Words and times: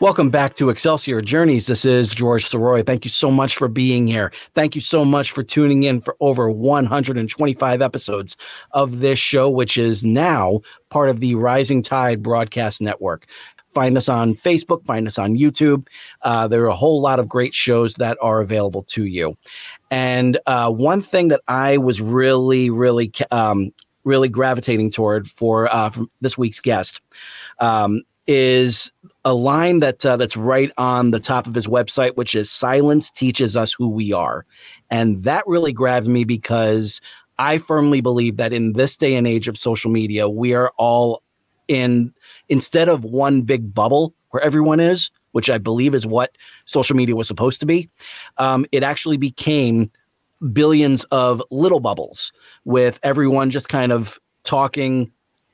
Welcome 0.00 0.30
back 0.30 0.54
to 0.54 0.70
Excelsior 0.70 1.20
Journeys. 1.20 1.66
This 1.66 1.84
is 1.84 2.10
George 2.10 2.44
Sirois. 2.44 2.86
Thank 2.86 3.04
you 3.04 3.08
so 3.08 3.32
much 3.32 3.56
for 3.56 3.66
being 3.66 4.06
here. 4.06 4.30
Thank 4.54 4.76
you 4.76 4.80
so 4.80 5.04
much 5.04 5.32
for 5.32 5.42
tuning 5.42 5.82
in 5.82 6.00
for 6.00 6.16
over 6.20 6.48
125 6.48 7.82
episodes 7.82 8.36
of 8.70 9.00
this 9.00 9.18
show, 9.18 9.50
which 9.50 9.76
is 9.76 10.04
now 10.04 10.60
part 10.88 11.08
of 11.08 11.18
the 11.18 11.34
Rising 11.34 11.82
Tide 11.82 12.22
Broadcast 12.22 12.80
Network. 12.80 13.26
Find 13.70 13.96
us 13.96 14.08
on 14.08 14.34
Facebook, 14.34 14.86
find 14.86 15.08
us 15.08 15.18
on 15.18 15.36
YouTube. 15.36 15.88
Uh, 16.22 16.46
there 16.46 16.62
are 16.62 16.68
a 16.68 16.76
whole 16.76 17.00
lot 17.00 17.18
of 17.18 17.28
great 17.28 17.52
shows 17.52 17.96
that 17.96 18.16
are 18.22 18.40
available 18.40 18.84
to 18.84 19.04
you. 19.04 19.34
And 19.90 20.38
uh, 20.46 20.70
one 20.70 21.00
thing 21.00 21.26
that 21.28 21.40
I 21.48 21.76
was 21.76 22.00
really, 22.00 22.70
really, 22.70 23.10
um, 23.32 23.72
really 24.04 24.28
gravitating 24.28 24.90
toward 24.90 25.26
for 25.26 25.66
uh, 25.74 25.90
this 26.20 26.38
week's 26.38 26.60
guest 26.60 27.00
um, 27.58 28.02
is 28.28 28.92
a 29.24 29.34
line 29.34 29.80
that 29.80 30.06
uh, 30.06 30.16
that's 30.16 30.36
right 30.36 30.70
on 30.78 31.10
the 31.10 31.18
top 31.18 31.46
of 31.46 31.54
his 31.54 31.66
website, 31.66 32.14
which 32.16 32.34
is 32.34 32.50
"Silence 32.50 33.10
teaches 33.10 33.56
us 33.56 33.72
who 33.72 33.88
we 33.88 34.12
are," 34.12 34.46
and 34.90 35.24
that 35.24 35.44
really 35.46 35.72
grabs 35.72 36.08
me 36.08 36.24
because 36.24 37.00
I 37.38 37.58
firmly 37.58 38.00
believe 38.00 38.36
that 38.36 38.52
in 38.52 38.74
this 38.74 38.96
day 38.96 39.14
and 39.14 39.26
age 39.26 39.48
of 39.48 39.58
social 39.58 39.90
media, 39.90 40.28
we 40.28 40.54
are 40.54 40.72
all 40.76 41.22
in 41.66 42.12
instead 42.48 42.88
of 42.88 43.04
one 43.04 43.42
big 43.42 43.74
bubble 43.74 44.14
where 44.30 44.42
everyone 44.42 44.80
is, 44.80 45.10
which 45.32 45.48
I 45.50 45.58
believe 45.58 45.94
is 45.94 46.06
what 46.06 46.36
social 46.66 46.96
media 46.96 47.16
was 47.16 47.28
supposed 47.28 47.60
to 47.60 47.66
be. 47.66 47.88
Um, 48.36 48.66
it 48.72 48.82
actually 48.82 49.16
became 49.16 49.90
billions 50.52 51.04
of 51.04 51.42
little 51.50 51.80
bubbles 51.80 52.32
with 52.64 53.00
everyone 53.02 53.50
just 53.50 53.68
kind 53.68 53.92
of 53.92 54.18
talking 54.44 55.10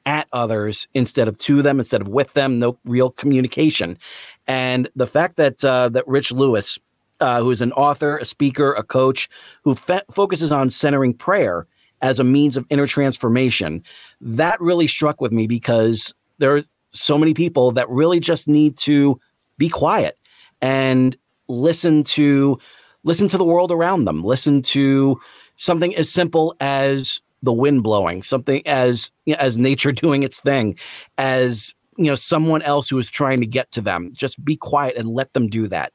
at 0.06 0.28
others 0.32 0.86
instead 0.94 1.28
of 1.28 1.38
to 1.38 1.62
them, 1.62 1.78
instead 1.78 2.00
of 2.00 2.08
with 2.08 2.32
them, 2.34 2.58
no 2.58 2.78
real 2.84 3.10
communication. 3.10 3.98
And 4.46 4.88
the 4.94 5.06
fact 5.06 5.36
that 5.36 5.64
uh, 5.64 5.88
that 5.90 6.06
Rich 6.06 6.32
Lewis, 6.32 6.78
uh, 7.20 7.40
who 7.40 7.50
is 7.50 7.60
an 7.60 7.72
author, 7.72 8.18
a 8.18 8.24
speaker, 8.24 8.72
a 8.72 8.82
coach, 8.82 9.28
who 9.62 9.74
fe- 9.74 10.02
focuses 10.10 10.52
on 10.52 10.70
centering 10.70 11.14
prayer 11.14 11.66
as 12.02 12.18
a 12.18 12.24
means 12.24 12.56
of 12.56 12.66
inner 12.68 12.86
transformation, 12.86 13.82
that 14.20 14.60
really 14.60 14.86
struck 14.86 15.20
with 15.20 15.32
me 15.32 15.46
because 15.46 16.14
there 16.38 16.56
are 16.56 16.62
so 16.92 17.18
many 17.18 17.34
people 17.34 17.72
that 17.72 17.88
really 17.88 18.20
just 18.20 18.46
need 18.46 18.76
to 18.76 19.18
be 19.58 19.68
quiet 19.68 20.18
and 20.60 21.16
listen 21.48 22.02
to 22.02 22.58
listen 23.02 23.28
to 23.28 23.36
the 23.36 23.44
world 23.44 23.70
around 23.70 24.04
them 24.04 24.24
listen 24.24 24.62
to 24.62 25.20
something 25.56 25.94
as 25.96 26.10
simple 26.10 26.54
as 26.60 27.20
the 27.44 27.52
wind 27.52 27.82
blowing 27.82 28.22
something 28.22 28.66
as 28.66 29.10
you 29.26 29.34
know, 29.34 29.40
as 29.40 29.58
nature 29.58 29.92
doing 30.04 30.22
its 30.22 30.40
thing 30.40 30.78
as 31.18 31.74
you 31.96 32.06
know 32.06 32.14
someone 32.14 32.62
else 32.62 32.88
who 32.88 32.98
is 32.98 33.10
trying 33.10 33.40
to 33.40 33.46
get 33.46 33.70
to 33.72 33.80
them. 33.80 34.10
Just 34.14 34.44
be 34.44 34.56
quiet 34.56 34.96
and 34.96 35.08
let 35.08 35.32
them 35.32 35.48
do 35.48 35.68
that. 35.68 35.92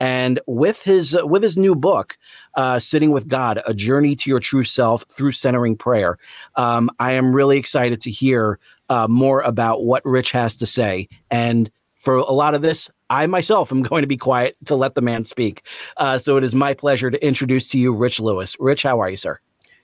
And 0.00 0.40
with 0.46 0.82
his 0.82 1.14
uh, 1.14 1.26
with 1.26 1.42
his 1.42 1.56
new 1.56 1.74
book 1.74 2.16
uh, 2.54 2.78
sitting 2.78 3.12
with 3.12 3.28
god 3.28 3.62
a 3.66 3.74
journey 3.74 4.16
to 4.16 4.30
your 4.30 4.40
true 4.40 4.64
self 4.64 5.04
through 5.10 5.32
centering 5.32 5.76
prayer 5.76 6.18
um, 6.56 6.90
i 6.98 7.12
am 7.12 7.34
really 7.34 7.56
excited 7.56 8.00
to 8.02 8.10
hear 8.10 8.58
uh, 8.88 9.06
more 9.08 9.40
about 9.40 9.84
what 9.84 10.04
rich 10.04 10.32
has 10.32 10.56
to 10.56 10.66
say. 10.66 11.08
And 11.30 11.70
for 11.96 12.16
a 12.16 12.32
lot 12.32 12.54
of 12.54 12.62
this 12.62 12.90
i 13.10 13.26
myself 13.26 13.70
am 13.72 13.82
going 13.90 14.02
to 14.02 14.08
be 14.08 14.16
quiet 14.16 14.56
to 14.66 14.74
let 14.74 14.94
the 14.94 15.02
man 15.02 15.24
speak. 15.24 15.64
Uh, 15.96 16.18
so 16.18 16.36
it 16.36 16.44
is 16.44 16.54
my 16.54 16.74
pleasure 16.74 17.10
to 17.10 17.24
introduce 17.24 17.68
to 17.70 17.78
you 17.78 17.92
rich 17.92 18.18
lewis. 18.20 18.56
Rich 18.58 18.82
how 18.82 19.00
are 19.00 19.10
you 19.10 19.16
sir 19.16 19.38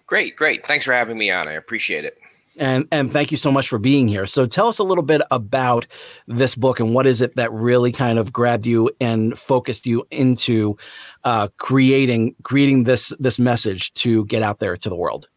Great, 0.08 0.34
great. 0.36 0.66
Thanks 0.66 0.84
for 0.84 0.92
having 0.92 1.16
me 1.18 1.30
on. 1.30 1.46
I 1.46 1.52
appreciate 1.52 2.04
it. 2.04 2.18
and 2.58 2.88
and 2.90 3.12
thank 3.12 3.30
you 3.30 3.36
so 3.36 3.52
much 3.52 3.68
for 3.68 3.78
being 3.78 4.08
here. 4.08 4.26
So 4.26 4.44
tell 4.46 4.66
us 4.66 4.78
a 4.78 4.82
little 4.82 5.04
bit 5.04 5.20
about 5.30 5.86
this 6.26 6.56
book 6.56 6.80
and 6.80 6.92
what 6.94 7.06
is 7.06 7.20
it 7.20 7.36
that 7.36 7.52
really 7.52 7.92
kind 7.92 8.18
of 8.18 8.32
grabbed 8.32 8.66
you 8.66 8.90
and 9.00 9.38
focused 9.38 9.86
you 9.86 10.04
into 10.10 10.76
uh, 11.24 11.48
creating 11.58 12.34
creating 12.42 12.82
this 12.84 13.12
this 13.20 13.38
message 13.38 13.92
to 13.94 14.24
get 14.24 14.42
out 14.42 14.58
there 14.58 14.76
to 14.76 14.88
the 14.88 14.96
world. 14.96 15.28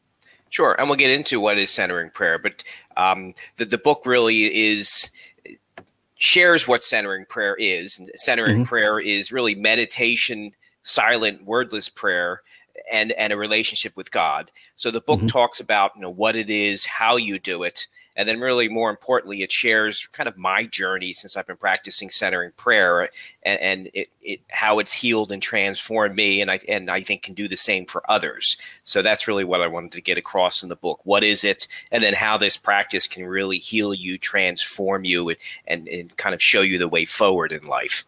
Sure, 0.50 0.76
and 0.80 0.90
we'll 0.90 0.98
get 0.98 1.12
into 1.12 1.40
what 1.40 1.58
is 1.60 1.70
centering 1.70 2.10
prayer, 2.10 2.40
but 2.40 2.64
um, 2.98 3.34
the 3.58 3.66
the 3.66 3.78
book 3.78 4.06
really 4.06 4.46
is 4.72 5.12
shares 6.16 6.68
what 6.68 6.82
centering 6.84 7.26
prayer 7.26 7.56
is. 7.60 8.00
Centering 8.16 8.64
Mhm. 8.64 8.68
prayer 8.68 9.00
is 9.00 9.32
really 9.32 9.56
meditation, 9.56 10.54
silent, 10.84 11.44
wordless 11.46 11.90
prayer. 11.90 12.42
And, 12.92 13.12
and 13.14 13.34
a 13.34 13.38
relationship 13.38 13.96
with 13.98 14.12
God. 14.12 14.52
So 14.76 14.92
the 14.92 15.02
book 15.02 15.20
Mhm. 15.22 15.28
talks 15.30 15.60
about 15.60 15.92
you 15.96 16.02
know 16.02 16.10
what 16.10 16.36
it 16.36 16.50
is, 16.50 16.86
how 16.86 17.16
you 17.18 17.40
do 17.40 17.64
it, 17.64 17.88
and 18.16 18.28
then 18.28 18.40
really 18.40 18.68
more 18.70 18.90
importantly, 18.90 19.42
it 19.44 19.52
shares 19.52 20.08
kind 20.08 20.28
of 20.30 20.38
my 20.38 20.64
journey 20.64 21.14
since 21.14 21.36
I've 21.38 21.48
been 21.48 21.58
practicing 21.58 22.10
centering 22.10 22.52
prayer 22.58 23.10
and, 23.44 23.60
and 23.60 23.90
it, 23.94 24.10
it 24.22 24.40
how 24.50 24.80
it's 24.80 24.94
healed 24.94 25.32
and 25.32 25.42
transformed 25.42 26.16
me, 26.16 26.42
and 26.42 26.50
I 26.52 26.60
and 26.68 26.90
I 26.90 27.02
think 27.02 27.24
can 27.24 27.34
do 27.34 27.48
the 27.48 27.58
same 27.58 27.86
for 27.86 28.04
others. 28.10 28.58
So 28.84 29.02
that's 29.02 29.28
really 29.28 29.44
what 29.46 29.62
I 29.62 29.68
wanted 29.68 29.92
to 29.94 30.02
get 30.02 30.18
across 30.18 30.64
in 30.64 30.70
the 30.70 30.76
book. 30.76 31.02
What 31.06 31.24
is 31.24 31.44
it, 31.44 31.68
and 31.92 32.04
then 32.04 32.14
how 32.14 32.38
this 32.38 32.58
practice 32.58 33.08
can 33.08 33.26
really 33.26 33.58
heal 33.58 33.94
you, 33.94 34.18
transform 34.18 35.06
you, 35.06 35.30
and 35.30 35.38
and, 35.68 35.88
and 35.88 36.18
kind 36.18 36.34
of 36.36 36.42
show 36.42 36.62
you 36.62 36.78
the 36.78 36.88
way 36.88 37.06
forward 37.06 37.52
in 37.52 37.64
life. 37.66 38.06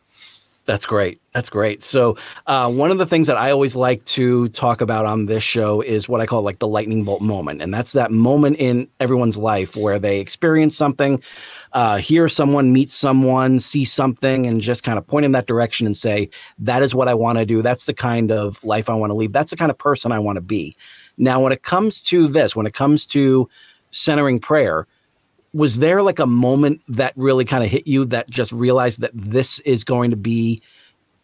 That's 0.65 0.85
great. 0.85 1.19
That's 1.33 1.49
great. 1.49 1.83
So, 1.83 2.15
uh, 2.47 2.71
one 2.71 2.89
of 2.89 2.97
the 2.97 3.05
things 3.05 3.27
that 3.27 3.35
I 3.35 3.51
always 3.51 3.75
like 3.75 4.03
to 4.05 4.47
talk 4.49 4.79
about 4.79 5.05
on 5.05 5.25
this 5.25 5.43
show 5.43 5.81
is 5.81 6.07
what 6.07 6.21
I 6.21 6.25
call 6.25 6.41
like 6.41 6.59
the 6.59 6.69
lightning 6.69 7.03
bolt 7.03 7.21
moment. 7.21 7.61
And 7.61 7.73
that's 7.73 7.91
that 7.93 8.11
moment 8.11 8.57
in 8.59 8.87
everyone's 9.01 9.37
life 9.37 9.75
where 9.75 9.99
they 9.99 10.21
experience 10.21 10.77
something, 10.77 11.21
uh, 11.73 11.97
hear 11.97 12.29
someone, 12.29 12.71
meet 12.71 12.93
someone, 12.93 13.59
see 13.59 13.83
something, 13.83 14.47
and 14.47 14.61
just 14.61 14.83
kind 14.83 14.97
of 14.97 15.05
point 15.05 15.25
in 15.25 15.33
that 15.33 15.47
direction 15.47 15.85
and 15.85 15.97
say, 15.97 16.29
that 16.59 16.81
is 16.81 16.95
what 16.95 17.09
I 17.09 17.13
want 17.13 17.39
to 17.39 17.45
do. 17.45 17.61
That's 17.61 17.85
the 17.85 17.93
kind 17.93 18.31
of 18.31 18.63
life 18.63 18.89
I 18.89 18.93
want 18.93 19.09
to 19.09 19.15
lead. 19.15 19.33
That's 19.33 19.51
the 19.51 19.57
kind 19.57 19.71
of 19.71 19.77
person 19.77 20.13
I 20.13 20.19
want 20.19 20.37
to 20.37 20.41
be. 20.41 20.77
Now, 21.17 21.41
when 21.41 21.51
it 21.51 21.63
comes 21.63 22.01
to 22.03 22.29
this, 22.29 22.55
when 22.55 22.65
it 22.67 22.73
comes 22.73 23.05
to 23.07 23.49
centering 23.91 24.39
prayer, 24.39 24.87
was 25.53 25.77
there 25.77 26.01
like 26.01 26.19
a 26.19 26.25
moment 26.25 26.81
that 26.87 27.13
really 27.15 27.45
kind 27.45 27.63
of 27.63 27.69
hit 27.69 27.87
you 27.87 28.05
that 28.05 28.29
just 28.29 28.51
realized 28.51 29.01
that 29.01 29.11
this 29.13 29.59
is 29.59 29.83
going 29.83 30.11
to 30.11 30.17
be 30.17 30.61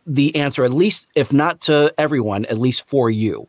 the 0.06 0.36
answer 0.36 0.64
at 0.64 0.72
least 0.72 1.08
if 1.16 1.34
not 1.34 1.62
to 1.62 1.94
everyone 1.98 2.46
at 2.46 2.58
least 2.58 2.88
for 2.88 3.10
you 3.10 3.48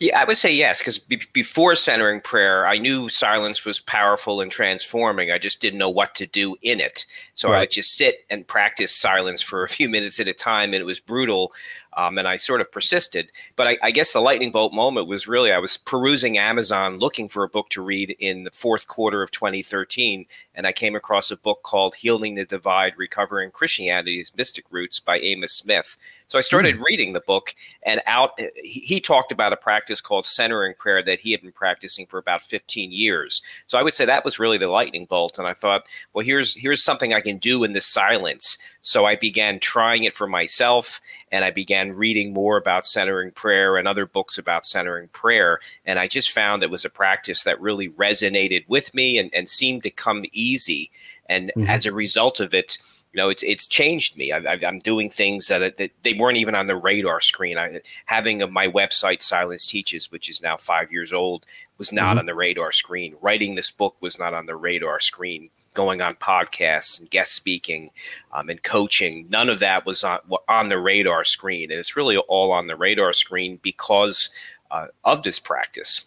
Yeah, 0.00 0.20
I 0.20 0.24
would 0.24 0.38
say 0.38 0.54
yes, 0.54 0.78
because 0.78 0.98
be- 0.98 1.20
before 1.32 1.74
centering 1.74 2.20
prayer, 2.20 2.66
I 2.66 2.78
knew 2.78 3.08
silence 3.08 3.64
was 3.64 3.80
powerful 3.80 4.40
and 4.40 4.48
transforming. 4.48 5.32
I 5.32 5.38
just 5.38 5.60
didn't 5.60 5.80
know 5.80 5.90
what 5.90 6.14
to 6.16 6.26
do 6.26 6.56
in 6.62 6.78
it. 6.78 7.04
So 7.34 7.52
i 7.52 7.60
would 7.60 7.72
just 7.72 7.96
sit 7.96 8.24
and 8.30 8.46
practice 8.46 8.94
silence 8.94 9.42
for 9.42 9.64
a 9.64 9.68
few 9.68 9.88
minutes 9.88 10.20
at 10.20 10.28
a 10.28 10.32
time, 10.32 10.72
and 10.72 10.80
it 10.80 10.86
was 10.86 11.00
brutal. 11.00 11.52
Um, 11.98 12.16
and 12.16 12.28
I 12.28 12.36
sort 12.36 12.60
of 12.60 12.70
persisted. 12.70 13.32
But 13.56 13.66
I, 13.66 13.78
I 13.82 13.90
guess 13.90 14.12
the 14.12 14.20
lightning 14.20 14.52
bolt 14.52 14.72
moment 14.72 15.08
was 15.08 15.26
really 15.26 15.50
I 15.50 15.58
was 15.58 15.76
perusing 15.76 16.38
Amazon 16.38 16.98
looking 16.98 17.28
for 17.28 17.42
a 17.42 17.48
book 17.48 17.70
to 17.70 17.82
read 17.82 18.14
in 18.20 18.44
the 18.44 18.52
fourth 18.52 18.86
quarter 18.86 19.20
of 19.20 19.32
2013, 19.32 20.24
and 20.54 20.64
I 20.64 20.70
came 20.70 20.94
across 20.94 21.32
a 21.32 21.36
book 21.36 21.64
called 21.64 21.96
Healing 21.96 22.36
the 22.36 22.44
Divide 22.44 22.94
Recovering 22.96 23.50
Christianity's 23.50 24.32
Mystic 24.36 24.66
Roots 24.70 25.00
by 25.00 25.18
Amos 25.18 25.52
Smith. 25.52 25.96
So 26.28 26.38
I 26.38 26.42
started 26.42 26.80
reading 26.88 27.14
the 27.14 27.20
book, 27.20 27.52
and 27.82 28.00
out 28.06 28.38
he, 28.38 28.80
he 28.80 29.00
talked 29.00 29.32
about 29.32 29.52
a 29.52 29.56
practice 29.56 30.00
called 30.00 30.24
centering 30.24 30.74
prayer 30.74 31.02
that 31.02 31.18
he 31.18 31.32
had 31.32 31.42
been 31.42 31.50
practicing 31.50 32.06
for 32.06 32.18
about 32.18 32.42
15 32.42 32.92
years. 32.92 33.42
So 33.66 33.76
I 33.76 33.82
would 33.82 33.94
say 33.94 34.04
that 34.04 34.24
was 34.24 34.38
really 34.38 34.58
the 34.58 34.68
lightning 34.68 35.06
bolt. 35.06 35.36
And 35.36 35.48
I 35.48 35.52
thought, 35.52 35.82
well, 36.12 36.24
here's 36.24 36.54
here's 36.54 36.84
something 36.84 37.12
I 37.12 37.20
can 37.20 37.38
do 37.38 37.64
in 37.64 37.72
the 37.72 37.80
silence. 37.80 38.56
So 38.82 39.04
I 39.04 39.16
began 39.16 39.58
trying 39.58 40.04
it 40.04 40.12
for 40.12 40.28
myself, 40.28 41.00
and 41.32 41.44
I 41.44 41.50
began 41.50 41.87
reading 41.94 42.32
more 42.32 42.56
about 42.56 42.86
centering 42.86 43.30
prayer 43.30 43.76
and 43.76 43.86
other 43.86 44.06
books 44.06 44.38
about 44.38 44.64
centering 44.64 45.08
prayer. 45.08 45.60
And 45.84 45.98
I 45.98 46.06
just 46.06 46.30
found 46.30 46.62
it 46.62 46.70
was 46.70 46.84
a 46.84 46.90
practice 46.90 47.44
that 47.44 47.60
really 47.60 47.88
resonated 47.90 48.68
with 48.68 48.94
me 48.94 49.18
and, 49.18 49.32
and 49.34 49.48
seemed 49.48 49.82
to 49.84 49.90
come 49.90 50.24
easy. 50.32 50.90
And 51.26 51.52
Mhm. 51.56 51.68
as 51.68 51.86
a 51.86 51.92
result 51.92 52.40
of 52.40 52.54
it, 52.54 52.78
you 53.12 53.18
know, 53.18 53.30
it's 53.30 53.42
it's 53.42 53.66
changed 53.66 54.16
me. 54.16 54.32
I, 54.32 54.58
am 54.62 54.78
doing 54.80 55.08
things 55.08 55.46
that, 55.48 55.78
that 55.78 55.90
they 56.02 56.12
weren't 56.12 56.36
even 56.36 56.54
on 56.54 56.66
the 56.66 56.76
radar 56.76 57.20
screen. 57.20 57.56
I, 57.56 57.80
having 58.04 58.42
a, 58.42 58.46
my 58.46 58.68
website, 58.68 59.22
Silence 59.22 59.66
Teaches, 59.66 60.12
which 60.12 60.28
is 60.28 60.42
now 60.42 60.56
five 60.56 60.92
years 60.92 61.12
old, 61.12 61.46
was 61.78 61.90
not 61.90 62.10
mm-hmm. 62.10 62.18
on 62.20 62.26
the 62.26 62.34
radar 62.34 62.70
screen. 62.70 63.16
Writing 63.20 63.54
this 63.54 63.70
book 63.70 63.96
was 64.00 64.18
not 64.18 64.34
on 64.34 64.46
the 64.46 64.56
radar 64.56 65.00
screen. 65.00 65.50
Going 65.74 66.00
on 66.00 66.14
podcasts 66.14 66.98
and 66.98 67.08
guest 67.10 67.34
speaking 67.34 67.90
um, 68.32 68.48
and 68.48 68.62
coaching, 68.62 69.26
none 69.28 69.48
of 69.48 69.60
that 69.60 69.86
was 69.86 70.02
on 70.02 70.18
on 70.48 70.68
the 70.68 70.78
radar 70.78 71.24
screen, 71.24 71.70
and 71.70 71.78
it's 71.78 71.96
really 71.96 72.16
all 72.16 72.50
on 72.52 72.66
the 72.66 72.76
radar 72.76 73.12
screen 73.12 73.60
because 73.62 74.30
uh, 74.70 74.86
of 75.04 75.22
this 75.22 75.38
practice. 75.38 76.06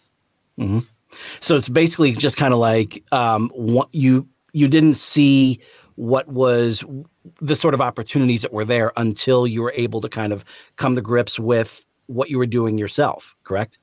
Mm-hmm. 0.58 0.80
So 1.40 1.56
it's 1.56 1.68
basically 1.68 2.12
just 2.12 2.36
kind 2.36 2.52
of 2.52 2.60
like 2.60 3.02
um, 3.12 3.50
what 3.54 3.88
you 3.92 4.28
you 4.52 4.68
didn't 4.68 4.96
see 4.96 5.60
what 5.96 6.28
was 6.28 6.84
the 7.40 7.56
sort 7.56 7.74
of 7.74 7.80
opportunities 7.80 8.42
that 8.42 8.52
were 8.52 8.64
there 8.64 8.92
until 8.96 9.46
you 9.46 9.62
were 9.62 9.72
able 9.76 10.00
to 10.00 10.08
kind 10.08 10.32
of 10.32 10.44
come 10.76 10.94
to 10.94 11.00
grips 11.00 11.38
with 11.38 11.84
what 12.06 12.30
you 12.30 12.38
were 12.38 12.46
doing 12.46 12.78
yourself, 12.78 13.36
correct? 13.44 13.78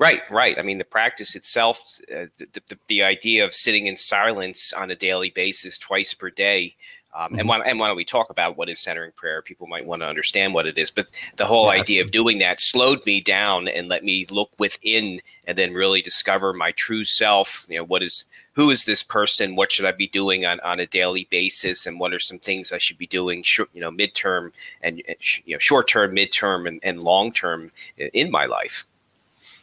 Right, 0.00 0.22
right. 0.30 0.58
I 0.58 0.62
mean, 0.62 0.78
the 0.78 0.84
practice 0.84 1.36
itself, 1.36 2.00
uh, 2.10 2.24
the, 2.38 2.62
the, 2.68 2.78
the, 2.88 3.02
idea 3.02 3.44
of 3.44 3.52
sitting 3.52 3.84
in 3.84 3.98
silence 3.98 4.72
on 4.72 4.90
a 4.90 4.96
daily 4.96 5.28
basis, 5.28 5.76
twice 5.76 6.14
per 6.14 6.30
day, 6.30 6.74
um, 7.14 7.32
mm-hmm. 7.32 7.40
and, 7.40 7.48
why, 7.50 7.58
and 7.58 7.78
why 7.78 7.86
don't 7.86 7.98
we 7.98 8.06
talk 8.06 8.30
about 8.30 8.56
what 8.56 8.70
is 8.70 8.80
centering 8.80 9.12
prayer? 9.12 9.42
People 9.42 9.66
might 9.66 9.84
want 9.84 10.00
to 10.00 10.06
understand 10.06 10.54
what 10.54 10.66
it 10.66 10.78
is, 10.78 10.90
but 10.90 11.08
the 11.36 11.44
whole 11.44 11.66
yeah, 11.66 11.82
idea 11.82 12.02
of 12.02 12.12
doing 12.12 12.38
that 12.38 12.62
slowed 12.62 13.04
me 13.04 13.20
down 13.20 13.68
and 13.68 13.88
let 13.88 14.02
me 14.02 14.24
look 14.30 14.52
within 14.58 15.20
and 15.46 15.58
then 15.58 15.74
really 15.74 16.00
discover 16.00 16.54
my 16.54 16.72
true 16.72 17.04
self. 17.04 17.66
You 17.68 17.78
know, 17.78 17.84
what 17.84 18.02
is 18.02 18.24
who 18.54 18.70
is 18.70 18.86
this 18.86 19.02
person? 19.02 19.54
What 19.54 19.70
should 19.70 19.84
I 19.84 19.92
be 19.92 20.08
doing 20.08 20.46
on, 20.46 20.60
on 20.60 20.80
a 20.80 20.86
daily 20.86 21.28
basis? 21.30 21.84
And 21.84 22.00
what 22.00 22.14
are 22.14 22.18
some 22.18 22.38
things 22.38 22.72
I 22.72 22.78
should 22.78 22.96
be 22.96 23.06
doing, 23.06 23.42
short, 23.42 23.68
you 23.74 23.82
know, 23.82 23.90
midterm 23.90 24.52
and 24.80 25.02
you 25.44 25.56
know, 25.56 25.58
short 25.58 25.88
term, 25.88 26.16
midterm, 26.16 26.66
and, 26.66 26.80
and 26.82 27.02
long 27.02 27.32
term 27.32 27.70
in 27.98 28.30
my 28.30 28.46
life. 28.46 28.86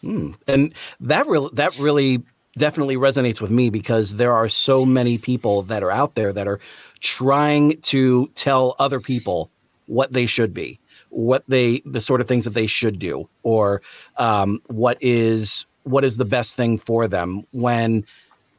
Hmm. 0.01 0.31
And 0.47 0.73
that 0.99 1.27
really 1.27 1.49
that 1.53 1.77
really 1.79 2.23
definitely 2.57 2.95
resonates 2.95 3.39
with 3.39 3.51
me 3.51 3.69
because 3.69 4.15
there 4.15 4.33
are 4.33 4.49
so 4.49 4.85
many 4.85 5.17
people 5.17 5.61
that 5.63 5.83
are 5.83 5.91
out 5.91 6.15
there 6.15 6.33
that 6.33 6.47
are 6.47 6.59
trying 6.99 7.79
to 7.81 8.27
tell 8.35 8.75
other 8.79 8.99
people 8.99 9.49
what 9.85 10.11
they 10.11 10.25
should 10.25 10.53
be, 10.53 10.79
what 11.09 11.43
they 11.47 11.81
the 11.85 12.01
sort 12.01 12.21
of 12.21 12.27
things 12.27 12.45
that 12.45 12.53
they 12.53 12.67
should 12.67 12.99
do, 12.99 13.27
or 13.43 13.81
um, 14.17 14.61
what 14.67 14.97
is 15.01 15.65
what 15.83 16.03
is 16.03 16.17
the 16.17 16.25
best 16.25 16.55
thing 16.55 16.77
for 16.77 17.07
them. 17.07 17.43
When 17.51 18.05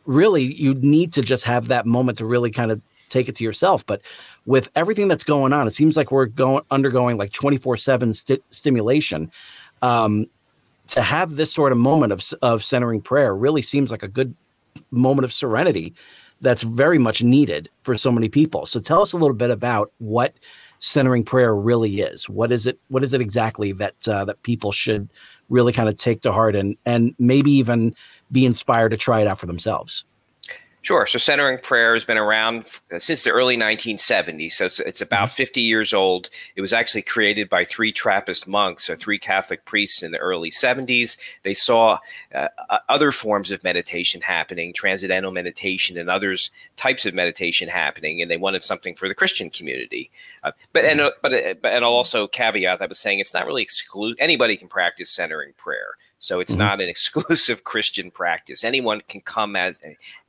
really 0.07 0.43
you 0.43 0.75
need 0.75 1.13
to 1.13 1.23
just 1.23 1.45
have 1.45 1.69
that 1.69 1.87
moment 1.87 2.19
to 2.19 2.25
really 2.25 2.51
kind 2.51 2.71
of 2.71 2.81
take 3.09 3.29
it 3.29 3.37
to 3.37 3.45
yourself. 3.45 3.85
But 3.87 4.01
with 4.47 4.69
everything 4.75 5.09
that's 5.09 5.25
going 5.25 5.53
on, 5.53 5.67
it 5.67 5.73
seems 5.73 5.97
like 5.97 6.11
we're 6.11 6.27
going 6.27 6.65
undergoing 6.71 7.17
like 7.17 7.33
twenty 7.33 7.57
four 7.57 7.77
seven 7.77 8.13
stimulation. 8.13 9.31
Um, 9.83 10.27
to 10.89 11.03
have 11.03 11.37
this 11.37 11.53
sort 11.53 11.73
of 11.73 11.79
moment 11.79 12.13
of 12.13 12.23
of 12.43 12.65
centering 12.65 13.01
prayer 13.01 13.35
really 13.35 13.63
seems 13.63 13.91
like 13.91 14.03
a 14.03 14.09
good 14.09 14.35
moment 14.91 15.25
of 15.25 15.33
serenity 15.33 15.95
that's 16.41 16.63
very 16.63 16.99
much 16.99 17.23
needed 17.23 17.69
for 17.83 17.97
so 17.97 18.13
many 18.13 18.29
people. 18.29 18.65
So 18.65 18.81
tell 18.81 19.03
us 19.03 19.13
a 19.13 19.17
little 19.17 19.35
bit 19.35 19.51
about 19.51 19.93
what 19.99 20.35
centering 20.79 21.25
prayer 21.25 21.55
really 21.55 22.01
is. 22.01 22.29
What 22.29 22.53
is 22.53 22.67
it? 22.67 22.79
What 22.89 23.03
is 23.03 23.13
it 23.13 23.21
exactly 23.21 23.73
that 23.73 23.97
uh, 24.07 24.25
that 24.27 24.43
people 24.43 24.73
should 24.73 25.09
really 25.49 25.73
kind 25.73 25.89
of 25.89 25.97
take 25.97 26.21
to 26.23 26.33
heart 26.33 26.55
and 26.55 26.77
and 26.87 27.15
maybe 27.19 27.51
even 27.51 27.95
be 28.31 28.47
inspired 28.47 28.91
to 28.91 28.97
try 28.97 29.21
it 29.21 29.27
out 29.27 29.39
for 29.39 29.47
themselves? 29.47 30.05
Sure. 30.83 31.07
So 31.07 31.19
centering 31.19 31.59
prayer 31.59 31.93
has 31.95 32.05
been 32.05 32.17
around 32.17 32.65
uh, 32.95 32.99
since 32.99 33.25
the 33.25 33.31
early 33.31 33.57
1970s. 33.57 34.53
So 34.53 34.67
it's, 34.67 34.81
it's 34.81 35.01
about 35.01 35.29
mm-hmm. 35.29 35.43
50 35.43 35.61
years 35.61 35.93
old. 35.93 36.31
It 36.55 36.61
was 36.61 36.73
actually 36.73 37.03
created 37.03 37.49
by 37.49 37.65
three 37.65 37.93
Trappist 37.93 38.47
monks 38.47 38.89
or 38.89 38.97
three 38.97 39.19
Catholic 39.19 39.65
priests 39.65 40.03
in 40.03 40.13
the 40.13 40.19
early 40.19 40.51
70s. 40.51 41.19
They 41.43 41.53
saw 41.53 41.99
uh, 42.35 42.49
other 42.89 43.11
forms 43.11 43.51
of 43.51 43.65
meditation 43.65 44.21
happening, 44.21 44.73
transcendental 44.73 45.33
meditation 45.33 45.99
and 45.99 46.09
others 46.09 46.51
types 46.77 47.07
of 47.07 47.15
meditation 47.15 47.69
happening, 47.69 48.23
and 48.23 48.31
they 48.31 48.37
wanted 48.37 48.63
something 48.63 48.95
for 48.95 49.09
the 49.09 49.15
Christian 49.15 49.51
community. 49.51 50.11
Uh, 50.45 50.53
but 50.73 50.85
and 50.85 51.01
uh, 51.01 51.11
but, 51.23 51.35
uh, 51.35 51.55
but 51.61 51.73
and 51.73 51.85
I'll 51.85 51.93
also 51.93 52.29
caveat 52.29 52.81
I 52.81 52.87
was 52.87 52.99
saying 52.99 53.19
it's 53.19 53.35
not 53.35 53.47
really 53.47 53.63
exclusive. 53.63 54.17
Anybody 54.21 54.57
can 54.57 54.69
practice 54.69 55.11
centering 55.11 55.53
prayer. 55.57 55.97
So 56.19 56.41
it's 56.41 56.53
mm-hmm. 56.53 56.61
not 56.61 56.81
an 56.81 56.89
exclusive 56.95 57.65
Christian 57.65 58.11
practice. 58.11 58.65
Anyone 58.65 59.03
can 59.09 59.21
come 59.21 59.57
as 59.57 59.81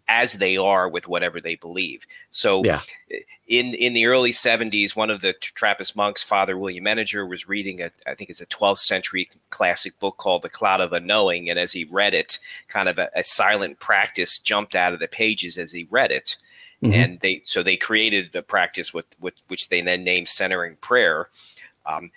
as 0.10 0.34
they 0.34 0.58
are 0.58 0.90
with 0.90 1.08
whatever 1.08 1.40
they 1.40 1.56
believe. 1.56 2.06
So 2.32 2.64
yeah. 2.66 2.82
in 3.48 3.74
in 3.76 3.94
the 3.94 4.08
early 4.08 4.32
70s, 4.32 4.96
one 4.96 5.10
of 5.10 5.22
the 5.22 5.34
Trappist 5.34 5.96
monks, 5.96 6.24
Father 6.24 6.58
William 6.58 6.84
Meninger, 6.84 7.30
was 7.30 7.48
reading 7.48 7.82
a 7.82 7.92
I 8.06 8.16
think 8.16 8.30
it's 8.30 8.42
a 8.42 8.48
12th 8.48 8.80
century 8.80 9.30
classic 9.52 9.98
book 10.00 10.18
called 10.18 10.42
The 10.42 10.50
Cloud 10.50 10.82
of 10.82 10.92
Unknowing. 10.92 11.50
And 11.50 11.60
as 11.60 11.72
he 11.72 11.86
read 11.86 12.14
it, 12.14 12.40
kind 12.68 12.90
of 12.90 12.98
a, 12.98 13.10
a 13.16 13.24
silent 13.24 13.80
practice 13.80 14.40
jumped 14.40 14.76
out 14.76 14.94
of 14.94 15.00
the 15.00 15.08
pages 15.08 15.58
as 15.58 15.72
he 15.72 15.88
read 15.90 16.12
it. 16.12 16.36
Mm-hmm. 16.84 16.94
And 16.94 17.20
they 17.20 17.42
so 17.46 17.62
they 17.62 17.78
created 17.78 18.36
a 18.36 18.42
practice 18.42 18.94
with, 18.94 19.06
with 19.22 19.36
which 19.48 19.70
they 19.70 19.82
then 19.82 20.04
named 20.04 20.28
centering 20.28 20.76
prayer. 20.78 21.30
Um, 21.86 22.12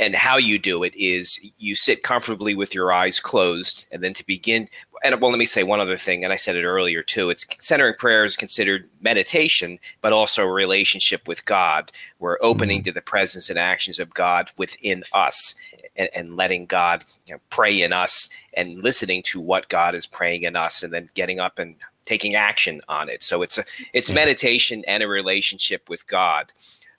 and 0.00 0.14
how 0.14 0.36
you 0.36 0.58
do 0.58 0.82
it 0.82 0.94
is 0.96 1.38
you 1.58 1.74
sit 1.76 2.02
comfortably 2.02 2.54
with 2.54 2.74
your 2.74 2.92
eyes 2.92 3.20
closed 3.20 3.86
and 3.92 4.02
then 4.02 4.14
to 4.14 4.26
begin 4.26 4.68
and 5.02 5.20
well 5.20 5.30
let 5.30 5.38
me 5.38 5.44
say 5.44 5.62
one 5.62 5.80
other 5.80 5.96
thing 5.96 6.24
and 6.24 6.32
i 6.32 6.36
said 6.36 6.56
it 6.56 6.64
earlier 6.64 7.02
too. 7.02 7.30
It's 7.30 7.46
centering 7.60 7.94
prayer 7.98 8.24
is 8.24 8.36
considered 8.36 8.88
meditation 9.00 9.78
but 10.00 10.12
also 10.12 10.44
a 10.44 10.50
relationship 10.50 11.26
with 11.28 11.44
god. 11.44 11.92
We're 12.18 12.38
opening 12.40 12.78
mm-hmm. 12.78 12.84
to 12.84 12.92
the 12.92 13.00
presence 13.00 13.50
and 13.50 13.58
actions 13.58 13.98
of 13.98 14.14
god 14.14 14.50
within 14.56 15.04
us 15.12 15.54
and, 15.96 16.08
and 16.14 16.36
letting 16.36 16.66
god 16.66 17.04
you 17.26 17.34
know, 17.34 17.40
pray 17.50 17.80
in 17.80 17.92
us 17.92 18.28
and 18.54 18.74
listening 18.74 19.22
to 19.24 19.40
what 19.40 19.68
god 19.68 19.94
is 19.94 20.06
praying 20.06 20.42
in 20.42 20.56
us 20.56 20.82
and 20.82 20.92
then 20.92 21.08
getting 21.14 21.40
up 21.40 21.58
and 21.58 21.76
taking 22.04 22.34
action 22.34 22.80
on 22.88 23.08
it. 23.08 23.22
So 23.22 23.42
it's 23.42 23.58
a 23.58 23.64
it's 23.92 24.10
meditation 24.10 24.82
and 24.86 25.02
a 25.02 25.08
relationship 25.08 25.88
with 25.88 26.06
god. 26.06 26.52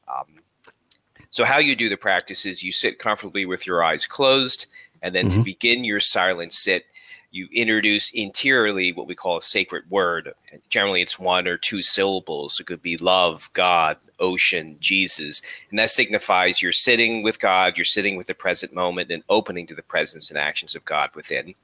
Um, 0.08 0.42
so, 1.32 1.46
how 1.46 1.60
you 1.60 1.76
do 1.76 1.90
the 1.90 1.98
practice 1.98 2.46
is 2.46 2.64
you 2.64 2.72
sit 2.72 3.00
comfortably 3.00 3.46
with 3.46 3.66
your 3.66 3.84
eyes 3.84 4.06
closed, 4.06 4.68
and 5.02 5.16
then 5.16 5.28
mm-hmm. 5.28 5.40
to 5.40 5.44
begin 5.44 5.84
your 5.84 6.00
silent 6.00 6.54
sit, 6.54 6.86
you 7.32 7.48
introduce 7.54 8.12
interiorly 8.12 8.92
what 8.92 9.08
we 9.08 9.16
call 9.16 9.38
a 9.38 9.42
sacred 9.42 9.90
word. 9.90 10.34
Generally, 10.70 11.02
it's 11.02 11.18
one 11.18 11.48
or 11.48 11.58
two 11.58 11.82
syllables. 11.82 12.60
It 12.60 12.66
could 12.66 12.82
be 12.82 12.98
love, 12.98 13.50
God, 13.54 13.98
ocean, 14.20 14.76
Jesus. 14.80 15.42
And 15.70 15.80
that 15.80 15.90
signifies 15.90 16.62
you're 16.62 16.74
sitting 16.74 17.24
with 17.24 17.40
God, 17.40 17.78
you're 17.78 17.86
sitting 17.86 18.18
with 18.18 18.28
the 18.28 18.34
present 18.34 18.74
moment 18.74 19.12
and 19.12 19.24
opening 19.30 19.66
to 19.68 19.76
the 19.76 19.82
presence 19.82 20.30
and 20.30 20.38
actions 20.38 20.76
of 20.76 20.84
God 20.86 21.10
within. 21.16 21.56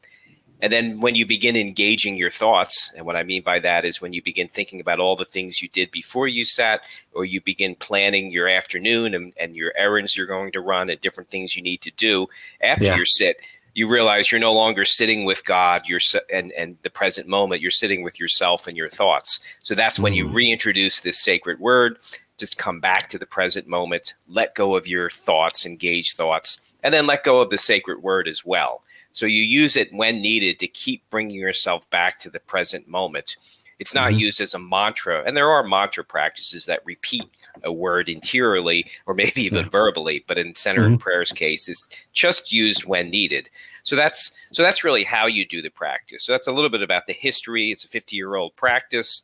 And 0.60 0.74
then 0.74 1.02
when 1.02 1.14
you 1.14 1.26
begin 1.26 1.56
engaging 1.56 2.18
your 2.18 2.32
thoughts, 2.32 2.92
and 2.96 3.06
what 3.06 3.16
I 3.16 3.22
mean 3.22 3.44
by 3.44 3.60
that 3.60 3.86
is 3.86 4.02
when 4.02 4.14
you 4.14 4.24
begin 4.24 4.48
thinking 4.48 4.82
about 4.82 5.00
all 5.00 5.16
the 5.16 5.26
things 5.26 5.62
you 5.62 5.70
did 5.70 5.92
before 5.92 6.28
you 6.28 6.46
sat, 6.46 6.82
or 7.14 7.26
you 7.26 7.42
begin 7.42 7.76
planning 7.76 8.32
your 8.32 8.48
afternoon 8.48 9.14
and, 9.14 9.34
and 9.40 9.56
your 9.56 9.72
errands 9.78 10.18
you're 10.18 10.26
going 10.26 10.52
to 10.54 10.62
run 10.62 10.90
and 10.90 11.00
different 11.00 11.30
things 11.30 11.56
you 11.56 11.62
need 11.62 11.82
to 11.82 11.92
do 11.92 12.26
after 12.62 12.86
yeah. 12.86 12.96
your 12.96 13.06
sit, 13.06 13.38
you 13.78 13.88
realize 13.88 14.32
you're 14.32 14.42
no 14.42 14.54
longer 14.54 14.84
sitting 14.86 15.24
with 15.24 15.46
God 15.46 15.88
you're, 15.88 16.00
and, 16.34 16.52
and 16.54 16.78
the 16.82 16.90
present 16.90 17.28
moment, 17.28 17.62
you're 17.62 17.70
sitting 17.70 18.02
with 18.02 18.20
yourself 18.20 18.66
and 18.66 18.76
your 18.76 18.90
thoughts. 18.90 19.40
So 19.62 19.76
that's 19.76 20.00
when 20.00 20.14
you 20.14 20.26
mm. 20.26 20.34
reintroduce 20.34 21.02
this 21.02 21.20
sacred 21.20 21.60
word. 21.60 22.00
Just 22.40 22.58
come 22.58 22.80
back 22.80 23.08
to 23.10 23.20
the 23.20 23.28
present 23.28 23.68
moment, 23.68 24.16
let 24.28 24.56
go 24.56 24.76
of 24.76 24.88
your 24.88 25.12
thoughts, 25.12 25.64
engage 25.64 26.16
thoughts, 26.16 26.74
and 26.84 26.92
then 26.92 27.06
let 27.06 27.24
go 27.24 27.40
of 27.40 27.52
the 27.52 27.58
sacred 27.60 28.02
word 28.02 28.28
as 28.28 28.44
well. 28.44 28.82
So 29.12 29.28
you 29.28 29.44
use 29.44 29.76
it 29.76 29.94
when 29.94 30.22
needed 30.22 30.58
to 30.58 30.68
keep 30.68 31.08
bringing 31.12 31.36
yourself 31.36 31.88
back 31.92 32.20
to 32.22 32.32
the 32.32 32.40
present 32.40 32.88
moment. 32.88 33.38
It's 33.80 33.94
not 33.94 34.12
mm-hmm. 34.12 34.20
used 34.20 34.42
as 34.42 34.54
a 34.54 34.60
mantra. 34.60 35.24
And 35.26 35.38
there 35.38 35.50
are 35.50 35.64
mantra 35.64 36.04
practices 36.04 36.66
that 36.66 36.86
repeat 36.86 37.24
a 37.64 37.72
word 37.72 38.10
interiorly 38.10 38.86
or 39.06 39.14
maybe 39.14 39.42
even 39.42 39.66
yeah. 39.66 39.70
verbally, 39.70 40.24
but 40.28 40.38
in 40.38 40.56
center 40.56 40.88
mm-hmm. 40.88 40.98
prayers 40.98 41.32
case, 41.32 41.70
it's 41.70 41.88
just 42.14 42.52
used 42.52 42.86
when 42.86 43.10
needed. 43.10 43.50
So 43.84 43.96
that's 43.96 44.32
so 44.52 44.64
that's 44.64 44.84
really 44.84 45.04
how 45.04 45.28
you 45.28 45.46
do 45.46 45.62
the 45.62 45.70
practice. 45.70 46.24
So 46.24 46.32
that's 46.32 46.48
a 46.48 46.52
little 46.52 46.70
bit 46.70 46.82
about 46.82 47.08
the 47.08 47.14
history. 47.14 47.72
It's 47.72 47.86
a 47.86 47.90
50 47.90 48.16
year 48.16 48.36
old 48.36 48.56
practice. 48.56 49.22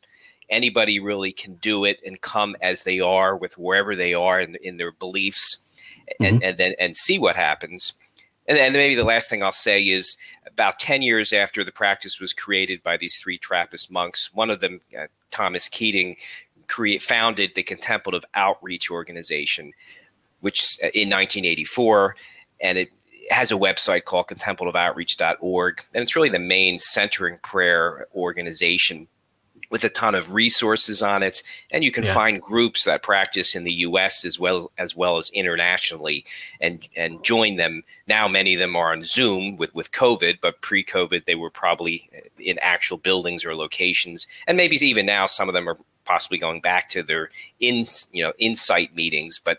Anybody 0.50 1.00
really 1.00 1.32
can 1.32 1.54
do 1.56 1.84
it 1.84 2.00
and 2.04 2.20
come 2.20 2.54
as 2.62 2.84
they 2.84 3.00
are 3.00 3.36
with 3.36 3.58
wherever 3.58 3.96
they 3.96 4.14
are 4.14 4.40
in, 4.40 4.56
in 4.56 4.76
their 4.76 4.92
beliefs 4.92 5.58
and, 6.20 6.36
mm-hmm. 6.36 6.44
and 6.44 6.58
then 6.58 6.74
and 6.78 6.96
see 6.96 7.18
what 7.18 7.36
happens. 7.36 7.94
And 8.46 8.58
then 8.58 8.72
maybe 8.74 8.94
the 8.94 9.04
last 9.04 9.30
thing 9.30 9.42
I'll 9.42 9.52
say 9.52 9.82
is 9.82 10.16
about 10.54 10.78
10 10.78 11.02
years 11.02 11.32
after 11.32 11.64
the 11.64 11.72
practice 11.72 12.20
was 12.20 12.32
created 12.32 12.82
by 12.82 12.96
these 12.96 13.16
three 13.16 13.36
Trappist 13.36 13.90
monks, 13.90 14.32
one 14.32 14.50
of 14.50 14.60
them, 14.60 14.80
uh, 14.96 15.06
Thomas 15.30 15.68
Keating, 15.68 16.16
create, 16.68 17.02
founded 17.02 17.52
the 17.54 17.62
Contemplative 17.64 18.24
Outreach 18.34 18.90
Organization, 18.90 19.72
which 20.40 20.78
uh, 20.82 20.94
in 20.94 21.10
1984, 21.10 22.16
and 22.60 22.78
it 22.78 22.92
has 23.30 23.50
a 23.50 23.56
website 23.56 24.04
called 24.04 24.28
contemplativeoutreach.org. 24.28 25.82
And 25.92 26.02
it's 26.02 26.14
really 26.14 26.28
the 26.28 26.38
main 26.38 26.78
centering 26.78 27.38
prayer 27.38 28.06
organization 28.14 29.08
with 29.74 29.82
a 29.82 29.88
ton 29.88 30.14
of 30.14 30.32
resources 30.32 31.02
on 31.02 31.20
it 31.24 31.42
and 31.72 31.82
you 31.82 31.90
can 31.90 32.04
Yeah. 32.04 32.14
find 32.14 32.40
groups 32.40 32.84
that 32.84 33.02
practice 33.02 33.56
in 33.56 33.64
the 33.64 33.72
US 33.88 34.24
as 34.24 34.38
well 34.38 34.70
as 34.78 34.94
well 34.94 35.18
as 35.18 35.30
internationally 35.30 36.24
and 36.60 36.88
and 36.94 37.24
join 37.24 37.56
them 37.56 37.82
now 38.06 38.28
many 38.28 38.54
of 38.54 38.60
them 38.60 38.76
are 38.76 38.92
on 38.92 39.02
Zoom 39.02 39.56
with 39.56 39.74
with 39.74 39.90
COVID 39.90 40.38
but 40.40 40.60
pre-COVID 40.60 41.24
they 41.24 41.34
were 41.34 41.50
probably 41.50 42.08
in 42.38 42.56
actual 42.60 42.98
buildings 42.98 43.44
or 43.44 43.56
locations 43.56 44.28
and 44.46 44.56
maybe 44.56 44.76
even 44.76 45.06
now 45.06 45.26
some 45.26 45.48
of 45.48 45.54
them 45.54 45.68
are 45.68 45.78
possibly 46.04 46.38
going 46.38 46.60
back 46.60 46.88
to 46.90 47.02
their 47.02 47.30
in 47.58 47.88
you 48.12 48.22
know 48.22 48.32
insight 48.38 48.94
meetings 48.94 49.40
but 49.40 49.58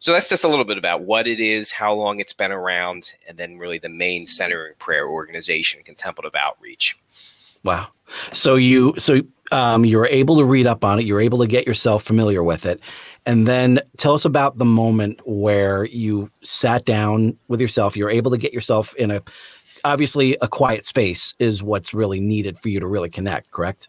so 0.00 0.12
that's 0.12 0.28
just 0.28 0.42
a 0.42 0.48
little 0.48 0.64
bit 0.66 0.78
about 0.78 1.02
what 1.02 1.26
it 1.26 1.40
is, 1.40 1.72
how 1.72 1.94
long 1.94 2.20
it's 2.20 2.34
been 2.34 2.52
around, 2.52 3.14
and 3.26 3.38
then 3.38 3.56
really 3.56 3.78
the 3.78 3.88
main 3.88 4.26
centering 4.26 4.74
prayer 4.78 5.08
organization, 5.08 5.82
contemplative 5.82 6.34
outreach. 6.34 6.94
Wow. 7.64 7.88
So 8.32 8.56
you 8.56 8.94
so 8.96 9.20
um, 9.52 9.84
you 9.84 9.98
were 9.98 10.06
able 10.06 10.36
to 10.36 10.44
read 10.44 10.66
up 10.66 10.84
on 10.84 10.98
it. 10.98 11.04
You 11.04 11.14
were 11.14 11.20
able 11.20 11.38
to 11.38 11.46
get 11.46 11.66
yourself 11.66 12.02
familiar 12.02 12.42
with 12.42 12.66
it, 12.66 12.80
and 13.26 13.46
then 13.46 13.80
tell 13.96 14.14
us 14.14 14.24
about 14.24 14.58
the 14.58 14.64
moment 14.64 15.20
where 15.26 15.84
you 15.84 16.30
sat 16.42 16.84
down 16.84 17.36
with 17.48 17.60
yourself. 17.60 17.96
You're 17.96 18.10
able 18.10 18.30
to 18.30 18.38
get 18.38 18.52
yourself 18.52 18.94
in 18.96 19.10
a 19.10 19.22
obviously 19.84 20.36
a 20.40 20.48
quiet 20.48 20.84
space 20.86 21.34
is 21.38 21.62
what's 21.62 21.94
really 21.94 22.20
needed 22.20 22.58
for 22.58 22.68
you 22.68 22.80
to 22.80 22.86
really 22.86 23.10
connect. 23.10 23.50
Correct. 23.50 23.88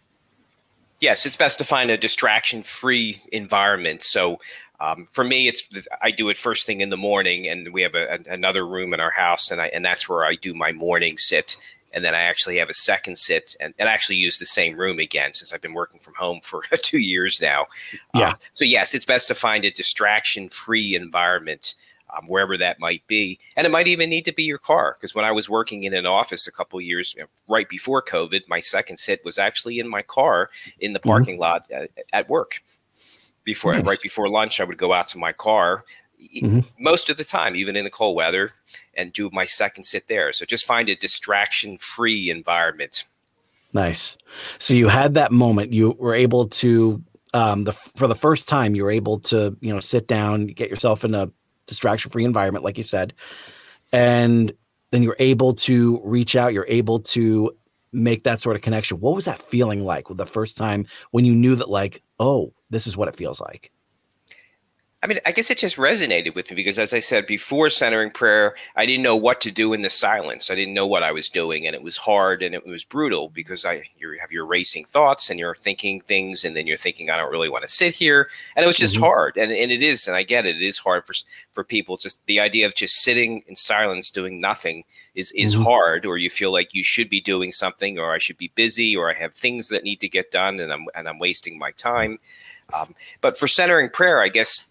Yes, 1.00 1.26
it's 1.26 1.38
best 1.38 1.58
to 1.60 1.64
find 1.64 1.90
a 1.90 1.98
distraction-free 1.98 3.24
environment. 3.32 4.04
So 4.04 4.40
um, 4.82 5.06
for 5.06 5.24
me, 5.24 5.48
it's 5.48 5.88
I 6.02 6.12
do 6.12 6.30
it 6.30 6.38
first 6.38 6.66
thing 6.66 6.82
in 6.82 6.90
the 6.90 6.98
morning, 6.98 7.48
and 7.48 7.74
we 7.74 7.82
have 7.82 7.96
a- 7.96 8.20
another 8.30 8.66
room 8.68 8.94
in 8.94 9.00
our 9.00 9.12
house, 9.12 9.52
and 9.52 9.62
I 9.62 9.68
and 9.68 9.84
that's 9.84 10.08
where 10.08 10.26
I 10.26 10.36
do 10.36 10.54
my 10.54 10.72
morning 10.72 11.18
sit. 11.18 11.58
And 11.92 12.04
then 12.06 12.14
I 12.14 12.22
actually 12.22 12.58
have 12.58 12.70
a 12.70 12.74
second 12.74 13.18
sit, 13.18 13.56
and, 13.60 13.74
and 13.80 13.90
actually 13.90 14.18
use 14.18 14.38
the 14.38 14.46
same 14.46 14.78
room 14.78 15.00
again 15.00 15.34
since 15.34 15.54
I've 15.54 15.62
been 15.62 15.74
working 15.74 16.00
from 16.00 16.14
home 16.16 16.40
for 16.44 16.62
two 16.84 17.00
years 17.00 17.42
now. 17.42 17.68
Yeah. 18.14 18.30
Um, 18.30 18.36
so 18.54 18.66
yes, 18.66 18.94
it's 18.94 19.06
best 19.06 19.28
to 19.30 19.36
find 19.36 19.66
a 19.66 19.72
distraction-free 19.72 20.96
environment 20.96 21.76
um, 22.16 22.28
wherever 22.28 22.58
that 22.58 22.80
might 22.80 23.06
be, 23.08 23.40
and 23.56 23.66
it 23.68 23.72
might 23.72 23.88
even 23.88 24.10
need 24.10 24.26
to 24.26 24.34
be 24.34 24.44
your 24.44 24.58
car. 24.58 24.98
Because 25.00 25.14
when 25.14 25.26
I 25.26 25.32
was 25.32 25.50
working 25.50 25.84
in 25.84 25.94
an 25.94 26.06
office 26.06 26.48
a 26.48 26.52
couple 26.52 26.82
years 26.82 27.16
right 27.48 27.70
before 27.70 28.02
COVID, 28.02 28.48
my 28.48 28.60
second 28.60 28.98
sit 28.98 29.24
was 29.24 29.38
actually 29.38 29.80
in 29.80 29.88
my 29.88 30.02
car 30.02 30.50
in 30.80 30.94
the 30.94 31.00
parking 31.00 31.38
lot 31.38 31.70
at, 31.72 31.92
at 32.12 32.30
work. 32.30 32.64
Before 33.44 33.74
Nice. 33.74 33.86
right 33.86 34.02
before 34.02 34.30
lunch, 34.30 34.60
I 34.60 34.64
would 34.64 34.78
go 34.78 34.94
out 34.94 35.08
to 35.10 35.18
my 35.18 35.32
car 35.32 35.84
Mhm. 36.20 36.66
most 36.78 37.10
of 37.10 37.18
the 37.18 37.24
time, 37.24 37.56
even 37.56 37.76
in 37.76 37.86
the 37.86 37.90
cold 37.90 38.16
weather, 38.16 38.52
and 38.94 39.14
do 39.14 39.30
my 39.32 39.46
second 39.46 39.84
sit 39.84 40.08
there. 40.08 40.34
So 40.34 40.46
just 40.46 40.66
find 40.66 40.90
a 40.90 40.96
distraction-free 40.96 42.30
environment. 42.30 43.04
Nice. 43.74 44.18
So 44.58 44.74
you 44.74 44.88
had 44.90 45.14
that 45.14 45.32
moment. 45.32 45.74
You 45.74 45.92
were 45.92 46.16
able 46.16 46.48
to, 46.48 47.04
um, 47.34 47.64
the 47.64 47.72
for 47.72 48.08
the 48.08 48.16
first 48.16 48.48
time, 48.48 48.76
you 48.76 48.84
were 48.84 48.92
able 48.92 49.20
to, 49.20 49.56
you 49.62 49.74
know, 49.74 49.80
sit 49.80 50.08
down, 50.08 50.48
get 50.48 50.70
yourself 50.70 51.06
in 51.06 51.16
a 51.16 51.32
distraction-free 51.68 52.26
environment, 52.26 52.66
like 52.66 52.78
you 52.78 52.84
said, 52.84 53.14
and 53.92 54.52
then 54.92 55.04
you're 55.04 55.16
able 55.20 55.54
to 55.54 56.02
reach 56.04 56.36
out. 56.36 56.52
You're 56.52 56.66
able 56.68 57.00
to 57.00 57.56
make 57.92 58.24
that 58.24 58.40
sort 58.40 58.56
of 58.56 58.62
connection. 58.62 59.00
What 59.00 59.16
was 59.16 59.26
that 59.26 59.42
feeling 59.42 59.84
like 59.84 60.10
with 60.10 60.18
the 60.18 60.26
first 60.26 60.58
time 60.58 60.86
when 61.12 61.26
you 61.26 61.34
knew 61.34 61.56
that, 61.56 61.70
like, 61.70 62.04
oh, 62.20 62.54
this 62.70 62.88
is 62.88 62.98
what 62.98 63.08
it 63.08 63.16
feels 63.16 63.40
like? 63.40 63.72
I 65.02 65.08
mean, 65.08 65.20
I 65.26 65.32
guess 65.32 65.50
it 65.50 65.58
just 65.58 65.78
resonated 65.78 66.36
with 66.36 66.50
me 66.50 66.56
because, 66.58 66.78
as 66.78 66.94
I 66.94 67.00
said 67.00 67.26
before, 67.26 67.70
centering 67.70 68.12
prayer, 68.12 68.54
I 68.76 68.86
didn't 68.86 69.02
know 69.04 69.16
what 69.16 69.40
to 69.42 69.52
do 69.52 69.72
in 69.72 69.82
the 69.82 69.90
silence. 69.90 70.52
I 70.52 70.56
didn't 70.56 70.74
know 70.74 70.86
what 70.86 71.04
I 71.04 71.14
was 71.14 71.30
doing, 71.30 71.66
and 71.66 71.74
it 71.74 71.82
was 71.82 71.96
hard 71.96 72.44
and 72.44 72.54
it 72.54 72.66
was 72.66 72.84
brutal 72.84 73.30
because 73.30 73.64
I 73.64 73.84
you 73.98 74.18
have 74.20 74.34
your 74.34 74.46
racing 74.46 74.84
thoughts 74.84 75.30
and 75.30 75.40
you're 75.40 75.56
thinking 75.56 76.02
things, 76.02 76.44
and 76.44 76.54
then 76.54 76.68
you're 76.68 76.76
thinking, 76.76 77.10
I 77.10 77.16
don't 77.16 77.32
really 77.32 77.48
want 77.48 77.62
to 77.62 77.70
sit 77.70 77.96
here, 77.96 78.30
and 78.58 78.64
it 78.66 78.68
was 78.68 78.76
just 78.76 78.98
Mhm. 78.98 79.00
hard, 79.00 79.38
and 79.38 79.54
and 79.54 79.72
it 79.72 79.82
is, 79.82 80.06
and 80.06 80.18
I 80.18 80.24
get 80.24 80.46
it, 80.46 80.58
it 80.58 80.62
is 80.62 80.80
hard 80.80 81.06
for 81.08 81.14
for 81.54 81.64
people. 81.64 81.96
It's 81.96 82.04
just 82.04 82.26
the 82.26 82.42
idea 82.42 82.66
of 82.68 82.76
just 82.76 82.96
sitting 83.02 83.44
in 83.48 83.56
silence 83.56 84.12
doing 84.12 84.42
nothing 84.42 84.84
is 85.16 85.32
is 85.32 85.56
Mhm. 85.56 85.64
hard, 85.64 86.06
or 86.06 86.18
you 86.18 86.30
feel 86.30 86.52
like 86.52 86.74
you 86.74 86.84
should 86.84 87.10
be 87.10 87.22
doing 87.22 87.54
something, 87.54 87.98
or 87.98 88.12
I 88.14 88.18
should 88.18 88.38
be 88.38 88.52
busy, 88.54 88.98
or 88.98 89.10
I 89.10 89.14
have 89.14 89.34
things 89.34 89.70
that 89.70 89.86
need 89.86 90.02
to 90.02 90.10
get 90.10 90.30
done, 90.30 90.60
and 90.60 90.74
I'm 90.74 90.88
and 90.94 91.08
I'm 91.08 91.20
wasting 91.20 91.58
my 91.58 91.72
time. 91.72 92.20
Um, 92.74 92.94
but 93.22 93.38
for 93.38 93.48
centering 93.48 93.90
prayer, 93.90 94.22
I 94.22 94.28
guess 94.28 94.69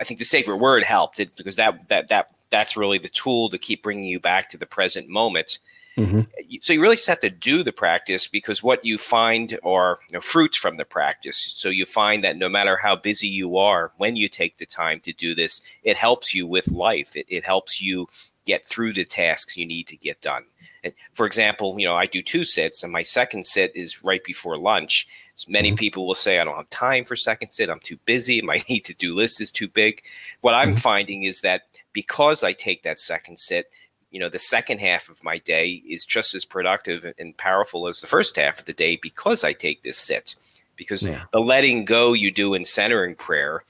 I 0.00 0.04
think 0.04 0.18
the 0.18 0.26
sacred 0.26 0.56
word 0.56 0.82
helped 0.82 1.20
it 1.20 1.36
because 1.36 1.56
that 1.56 1.88
that 1.88 2.08
that 2.08 2.30
that's 2.50 2.76
really 2.76 2.98
the 2.98 3.08
tool 3.08 3.48
to 3.50 3.58
keep 3.58 3.82
bringing 3.82 4.04
you 4.04 4.18
back 4.18 4.48
to 4.50 4.58
the 4.58 4.66
present 4.66 5.08
moment. 5.08 5.58
Mhm. 5.96 6.26
So 6.62 6.72
you 6.72 6.80
really 6.80 6.96
just 6.96 7.08
have 7.08 7.18
to 7.20 7.30
do 7.30 7.62
the 7.62 7.72
practice 7.72 8.26
because 8.26 8.62
what 8.62 8.84
you 8.84 8.96
find 8.96 9.58
are 9.62 9.98
you 10.08 10.14
know, 10.14 10.20
fruits 10.20 10.56
from 10.56 10.76
the 10.76 10.84
practice. 10.84 11.52
So 11.54 11.68
you 11.68 11.84
find 11.84 12.24
that 12.24 12.36
no 12.36 12.48
matter 12.48 12.76
how 12.76 12.96
busy 12.96 13.28
you 13.28 13.56
are, 13.56 13.92
when 13.98 14.16
you 14.16 14.28
take 14.28 14.56
the 14.56 14.66
time 14.66 15.00
to 15.00 15.12
do 15.12 15.34
this, 15.34 15.60
it 15.82 15.96
helps 15.96 16.34
you 16.34 16.46
with 16.46 16.70
life. 16.70 17.16
It, 17.16 17.26
it 17.28 17.44
helps 17.44 17.82
you 17.82 18.08
get 18.50 18.66
through 18.66 18.92
the 18.92 19.04
tasks 19.04 19.56
you 19.56 19.64
need 19.64 19.86
to 19.86 19.96
get 19.96 20.20
done. 20.20 20.44
And 20.82 20.92
for 21.12 21.24
example, 21.24 21.78
you 21.78 21.86
know, 21.86 21.94
I 21.94 22.06
do 22.06 22.22
two 22.22 22.44
sits, 22.44 22.82
and 22.82 22.92
my 22.92 23.02
second 23.02 23.46
sit 23.46 23.70
is 23.76 24.02
right 24.02 24.24
before 24.24 24.56
lunch. 24.56 25.06
So 25.36 25.50
many 25.50 25.68
mm-hmm. 25.68 25.76
people 25.76 26.06
will 26.06 26.16
say, 26.16 26.38
I 26.40 26.44
don't 26.44 26.56
have 26.56 26.70
time 26.70 27.04
for 27.04 27.16
second 27.16 27.50
sit. 27.52 27.70
I'm 27.70 27.80
too 27.80 27.98
busy. 28.06 28.42
My 28.50 28.60
need 28.68 28.84
to 28.86 28.94
do 28.94 29.14
list 29.14 29.40
is 29.40 29.52
too 29.52 29.68
big. 29.68 30.02
What 30.40 30.54
I'm 30.54 30.70
mm-hmm. 30.70 30.76
finding 30.76 31.22
is 31.22 31.42
that 31.42 31.62
because 31.92 32.42
I 32.42 32.52
take 32.52 32.82
that 32.82 32.98
second 32.98 33.38
sit, 33.38 33.70
you 34.10 34.18
know, 34.18 34.28
the 34.28 34.38
second 34.40 34.80
half 34.80 35.08
of 35.08 35.22
my 35.22 35.38
day 35.38 35.82
is 35.88 36.04
just 36.04 36.34
as 36.34 36.44
productive 36.44 37.12
and 37.16 37.36
powerful 37.36 37.86
as 37.86 38.00
the 38.00 38.08
first 38.08 38.34
half 38.36 38.58
of 38.58 38.64
the 38.64 38.72
day 38.72 38.98
because 39.00 39.44
I 39.44 39.52
take 39.52 39.82
this 39.82 39.98
sit. 39.98 40.34
Because 40.74 41.06
Yeah. 41.06 41.24
the 41.32 41.40
letting 41.40 41.84
go 41.84 42.12
you 42.12 42.32
do 42.32 42.54
in 42.54 42.64
centering 42.64 43.14
prayer 43.14 43.62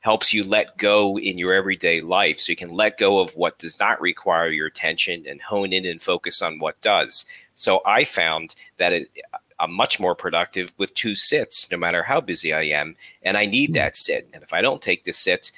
helps 0.00 0.32
you 0.32 0.44
let 0.44 0.76
go 0.78 1.18
in 1.18 1.38
your 1.38 1.52
everyday 1.52 2.00
life 2.00 2.38
so 2.38 2.52
you 2.52 2.56
can 2.56 2.72
let 2.72 2.98
go 2.98 3.20
of 3.20 3.34
what 3.36 3.58
does 3.58 3.78
not 3.78 4.00
require 4.00 4.48
your 4.48 4.66
attention 4.66 5.24
and 5.28 5.42
hone 5.42 5.72
in 5.72 5.84
and 5.84 6.00
focus 6.00 6.40
on 6.40 6.58
what 6.58 6.80
does. 6.80 7.26
So 7.54 7.80
I 7.84 8.04
found 8.04 8.54
that 8.76 8.92
it, 8.92 9.10
uh, 9.34 9.38
I'm 9.60 9.72
much 9.72 9.98
more 9.98 10.14
productive 10.14 10.72
with 10.78 10.94
two 10.94 11.16
sits, 11.16 11.68
no 11.70 11.76
matter 11.76 12.04
how 12.04 12.20
busy 12.20 12.52
I 12.52 12.62
am. 12.62 12.94
And 13.22 13.36
I 13.36 13.46
need 13.46 13.70
hmm. 13.70 13.74
that 13.74 13.96
sit. 13.96 14.28
And 14.32 14.42
if 14.42 14.52
I 14.52 14.62
don't 14.62 14.80
take 14.80 15.04
the 15.04 15.12
sit, 15.12 15.50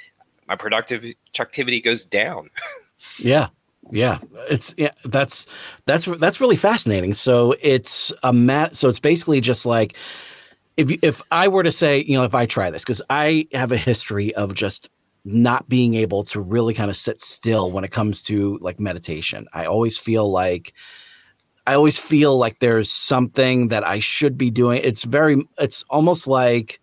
my 0.48 0.56
productive 0.56 1.04
productivity 1.34 1.80
goes 1.80 2.04
down. 2.04 2.50
Yeah. 3.18 3.48
Yeah. 3.90 4.18
It's 4.50 4.74
yeah, 4.76 4.92
that's 5.04 5.46
that's 5.86 6.04
that's 6.04 6.40
really 6.40 6.56
fascinating. 6.56 7.14
So 7.14 7.56
it's 7.60 8.12
a 8.22 8.32
mat 8.32 8.76
so 8.76 8.88
it's 8.88 9.00
basically 9.00 9.40
just 9.40 9.64
like 9.64 9.96
if 10.76 10.90
you, 10.90 10.98
if 11.02 11.20
I 11.30 11.48
were 11.48 11.62
to 11.62 11.72
say, 11.72 12.02
you 12.02 12.14
know, 12.14 12.24
if 12.24 12.34
I 12.34 12.46
try 12.46 12.70
this 12.70 12.84
cuz 12.84 13.02
I 13.10 13.46
have 13.52 13.72
a 13.72 13.76
history 13.76 14.34
of 14.34 14.54
just 14.54 14.88
not 15.24 15.68
being 15.68 15.94
able 15.94 16.22
to 16.22 16.40
really 16.40 16.74
kind 16.74 16.90
of 16.90 16.96
sit 16.96 17.20
still 17.20 17.70
when 17.70 17.84
it 17.84 17.90
comes 17.90 18.22
to 18.22 18.58
like 18.60 18.80
meditation. 18.80 19.46
I 19.52 19.66
always 19.66 19.98
feel 19.98 20.30
like 20.30 20.72
I 21.66 21.74
always 21.74 21.98
feel 21.98 22.36
like 22.38 22.58
there's 22.58 22.90
something 22.90 23.68
that 23.68 23.86
I 23.86 23.98
should 23.98 24.38
be 24.38 24.50
doing. 24.50 24.80
It's 24.82 25.04
very 25.04 25.42
it's 25.58 25.84
almost 25.90 26.26
like 26.26 26.80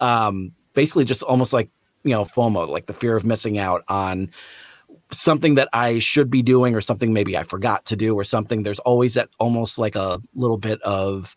um 0.00 0.52
basically 0.74 1.04
just 1.04 1.22
almost 1.22 1.52
like, 1.52 1.70
you 2.04 2.12
know, 2.12 2.24
FOMO, 2.24 2.68
like 2.68 2.86
the 2.86 2.92
fear 2.92 3.16
of 3.16 3.24
missing 3.24 3.58
out 3.58 3.82
on 3.88 4.30
something 5.10 5.54
that 5.56 5.68
I 5.72 5.98
should 5.98 6.30
be 6.30 6.42
doing 6.42 6.74
or 6.74 6.80
something 6.80 7.12
maybe 7.12 7.36
I 7.36 7.42
forgot 7.42 7.84
to 7.86 7.96
do 7.96 8.14
or 8.14 8.24
something. 8.24 8.62
There's 8.62 8.80
always 8.80 9.14
that 9.14 9.28
almost 9.38 9.78
like 9.78 9.96
a 9.96 10.20
little 10.34 10.58
bit 10.58 10.80
of 10.82 11.34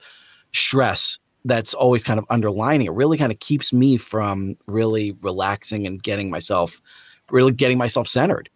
stress 0.54 1.18
that's 1.48 1.74
always 1.74 2.04
kind 2.04 2.20
of 2.20 2.26
underlining. 2.30 2.88
It 2.88 2.94
really 2.94 3.18
kind 3.18 3.32
of 3.32 3.40
keeps 3.40 3.74
me 3.74 3.98
from 3.98 4.56
really 4.68 5.14
relaxing 5.22 5.88
and 5.88 6.02
getting 6.02 6.30
myself 6.30 6.82
really 7.32 7.52
getting 7.52 7.78
myself 7.78 8.08
centered. 8.08 8.50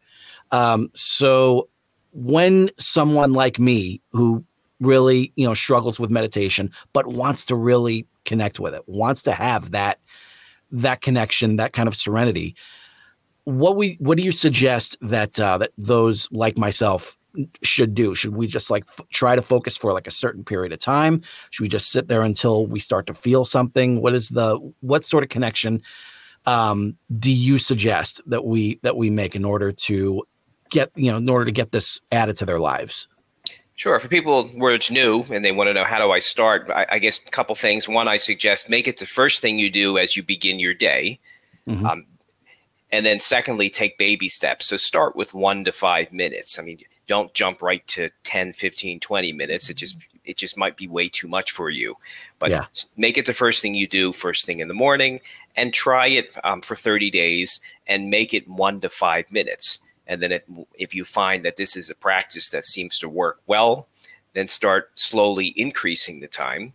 Um, 0.52 0.90
so 0.94 1.70
when 2.12 2.70
someone 2.78 3.34
like 3.34 3.60
me 3.60 4.02
who 4.12 4.44
really, 4.80 5.32
you 5.36 5.46
know, 5.46 5.54
struggles 5.54 6.00
with 6.00 6.10
meditation 6.10 6.72
but 6.94 7.08
wants 7.08 7.46
to 7.46 7.56
really 7.56 8.08
connect 8.26 8.60
with 8.60 8.74
it, 8.74 8.84
wants 8.88 9.24
to 9.24 9.32
have 9.32 9.72
that 9.72 10.00
that 10.74 11.02
connection, 11.02 11.58
that 11.58 11.74
kind 11.74 11.88
of 11.88 11.96
serenity, 11.96 12.56
what 13.44 13.76
we 13.76 13.98
what 14.00 14.18
do 14.18 14.24
you 14.24 14.32
suggest 14.32 14.98
that 15.02 15.40
uh, 15.40 15.58
that 15.58 15.72
those 15.78 16.30
like 16.32 16.58
myself 16.58 17.18
should 17.64 17.94
do? 17.94 18.14
Should 18.14 18.36
we 18.36 18.48
just 18.48 18.70
like 18.70 18.86
f- 18.88 19.08
try 19.10 19.36
to 19.36 19.42
focus 19.42 19.76
for 19.78 19.94
like 19.94 20.08
a 20.08 20.12
certain 20.12 20.44
period 20.44 20.74
of 20.74 20.80
time? 20.80 21.22
Should 21.50 21.64
we 21.64 21.70
just 21.70 21.92
sit 21.92 22.08
there 22.08 22.22
until 22.22 22.66
we 22.68 22.80
start 22.80 23.08
to 23.08 23.14
feel 23.14 23.46
something? 23.46 24.02
What 24.02 24.14
is 24.14 24.30
the 24.30 24.58
what 24.82 25.06
sort 25.06 25.24
of 25.24 25.30
connection 25.30 25.82
um, 26.46 26.98
do 27.12 27.32
you 27.32 27.60
suggest 27.60 28.22
that 28.26 28.46
we 28.46 28.80
that 28.84 28.98
we 28.98 29.10
make 29.10 29.36
in 29.36 29.46
order 29.46 29.72
to 29.72 30.24
get 30.70 30.92
you 30.96 31.12
know 31.12 31.18
in 31.18 31.30
order 31.30 31.46
to 31.46 31.52
get 31.52 31.72
this 31.72 32.02
added 32.12 32.38
to 32.38 32.46
their 32.46 32.60
lives? 32.60 33.08
Sure. 33.76 34.00
For 34.00 34.08
people 34.08 34.48
where 34.50 34.74
it's 34.74 34.92
new 34.92 35.26
and 35.32 35.44
they 35.44 35.52
want 35.52 35.68
to 35.70 35.74
know 35.74 35.84
how 35.84 35.98
do 35.98 36.12
I 36.12 36.20
start, 36.20 36.70
I, 36.70 36.86
I 36.88 37.00
guess 37.00 37.20
a 37.26 37.32
couple 37.32 37.56
things. 37.56 37.90
One, 37.90 38.08
I 38.08 38.18
suggest 38.18 38.70
make 38.70 38.88
it 38.88 38.98
the 38.98 39.08
first 39.08 39.42
thing 39.42 39.58
you 39.58 39.72
do 39.72 39.98
as 39.98 40.16
you 40.16 40.22
begin 40.22 40.60
your 40.60 40.76
day. 40.76 41.20
Mhm. 41.68 41.84
Um, 41.84 42.06
and 42.92 43.06
then 43.06 43.20
secondly, 43.20 43.70
take 43.70 43.98
baby 43.98 44.30
steps. 44.30 44.68
So 44.68 44.78
start 44.78 45.16
with 45.16 45.34
one 45.34 45.64
to 45.64 45.72
five 45.72 46.12
minutes. 46.12 46.60
I 46.60 46.62
mean, 46.62 46.80
don't 47.12 47.34
jump 47.34 47.62
right 47.62 47.86
to 47.88 48.10
10 48.24 48.54
15 48.54 49.02
20 49.02 49.34
minutes 49.34 49.70
it 49.70 49.76
just 49.76 49.98
it 50.24 50.38
just 50.38 50.56
might 50.56 50.78
be 50.78 50.88
way 50.88 51.10
too 51.10 51.28
much 51.28 51.52
for 51.52 51.70
you 51.70 51.96
but 52.40 52.50
Yeah. 52.52 52.66
make 52.96 53.18
it 53.18 53.26
the 53.26 53.34
first 53.34 53.62
thing 53.62 53.74
you 53.76 53.86
do 53.86 54.14
first 54.14 54.46
thing 54.46 54.60
in 54.62 54.70
the 54.70 54.74
morning 54.86 55.20
and 55.58 55.74
try 55.74 56.08
it 56.08 56.28
um, 56.46 56.62
for 56.62 56.78
30 56.78 57.10
days 57.10 57.60
and 57.86 58.10
make 58.10 58.34
it 58.34 58.48
one 58.48 58.80
to 58.80 58.88
five 58.90 59.30
minutes 59.30 59.80
and 60.08 60.22
then 60.22 60.32
if, 60.32 60.44
if 60.86 60.96
you 60.96 61.04
find 61.04 61.44
that 61.44 61.58
this 61.58 61.76
is 61.76 61.90
a 61.90 61.96
practice 61.96 62.50
that 62.52 62.66
seems 62.66 62.98
to 63.00 63.10
work 63.10 63.40
well 63.46 63.90
then 64.34 64.48
start 64.48 64.92
slowly 64.96 65.48
increasing 65.58 66.22
the 66.22 66.30
time 66.30 66.72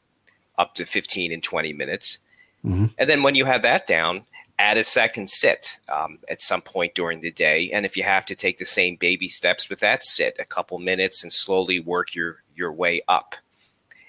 up 0.58 0.74
to 0.74 0.84
15 0.84 1.32
and 1.32 1.42
20 1.42 1.72
minutes 1.72 2.18
Mhm. 2.62 2.90
and 2.98 3.08
then 3.08 3.22
when 3.22 3.34
you 3.36 3.46
have 3.46 3.62
that 3.62 3.86
down 3.86 4.24
add 4.58 4.78
a 4.78 4.84
second 4.84 5.28
sit 5.28 5.78
um, 5.94 6.18
at 6.30 6.40
some 6.40 6.62
point 6.62 6.94
during 6.94 7.20
the 7.20 7.30
day. 7.30 7.70
And 7.72 7.84
if 7.84 7.96
you 7.96 8.02
have 8.04 8.24
to 8.26 8.34
take 8.34 8.58
the 8.58 8.64
same 8.64 8.96
baby 8.96 9.28
steps 9.28 9.68
with 9.68 9.80
that 9.80 10.02
sit 10.02 10.36
a 10.38 10.44
couple 10.44 10.78
minutes 10.78 11.22
and 11.22 11.32
slowly 11.32 11.78
work 11.80 12.14
your 12.14 12.42
your 12.54 12.72
way 12.72 13.02
up. 13.08 13.34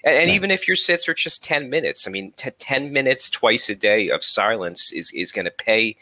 And, 0.04 0.14
and 0.16 0.30
Yeah. 0.30 0.36
even 0.36 0.50
if 0.50 0.66
your 0.66 0.76
sits 0.76 1.08
are 1.08 1.14
just 1.14 1.42
10 1.44 1.68
minutes 1.68 2.06
i 2.06 2.10
mean 2.10 2.32
t- 2.36 2.50
10 2.58 2.92
minutes 2.92 3.28
twice 3.28 3.68
a 3.68 3.74
day 3.74 4.08
of 4.08 4.22
silence 4.24 4.92
is 4.92 5.10
is 5.12 5.32
going 5.32 5.44
to 5.44 5.50
pay 5.50 5.96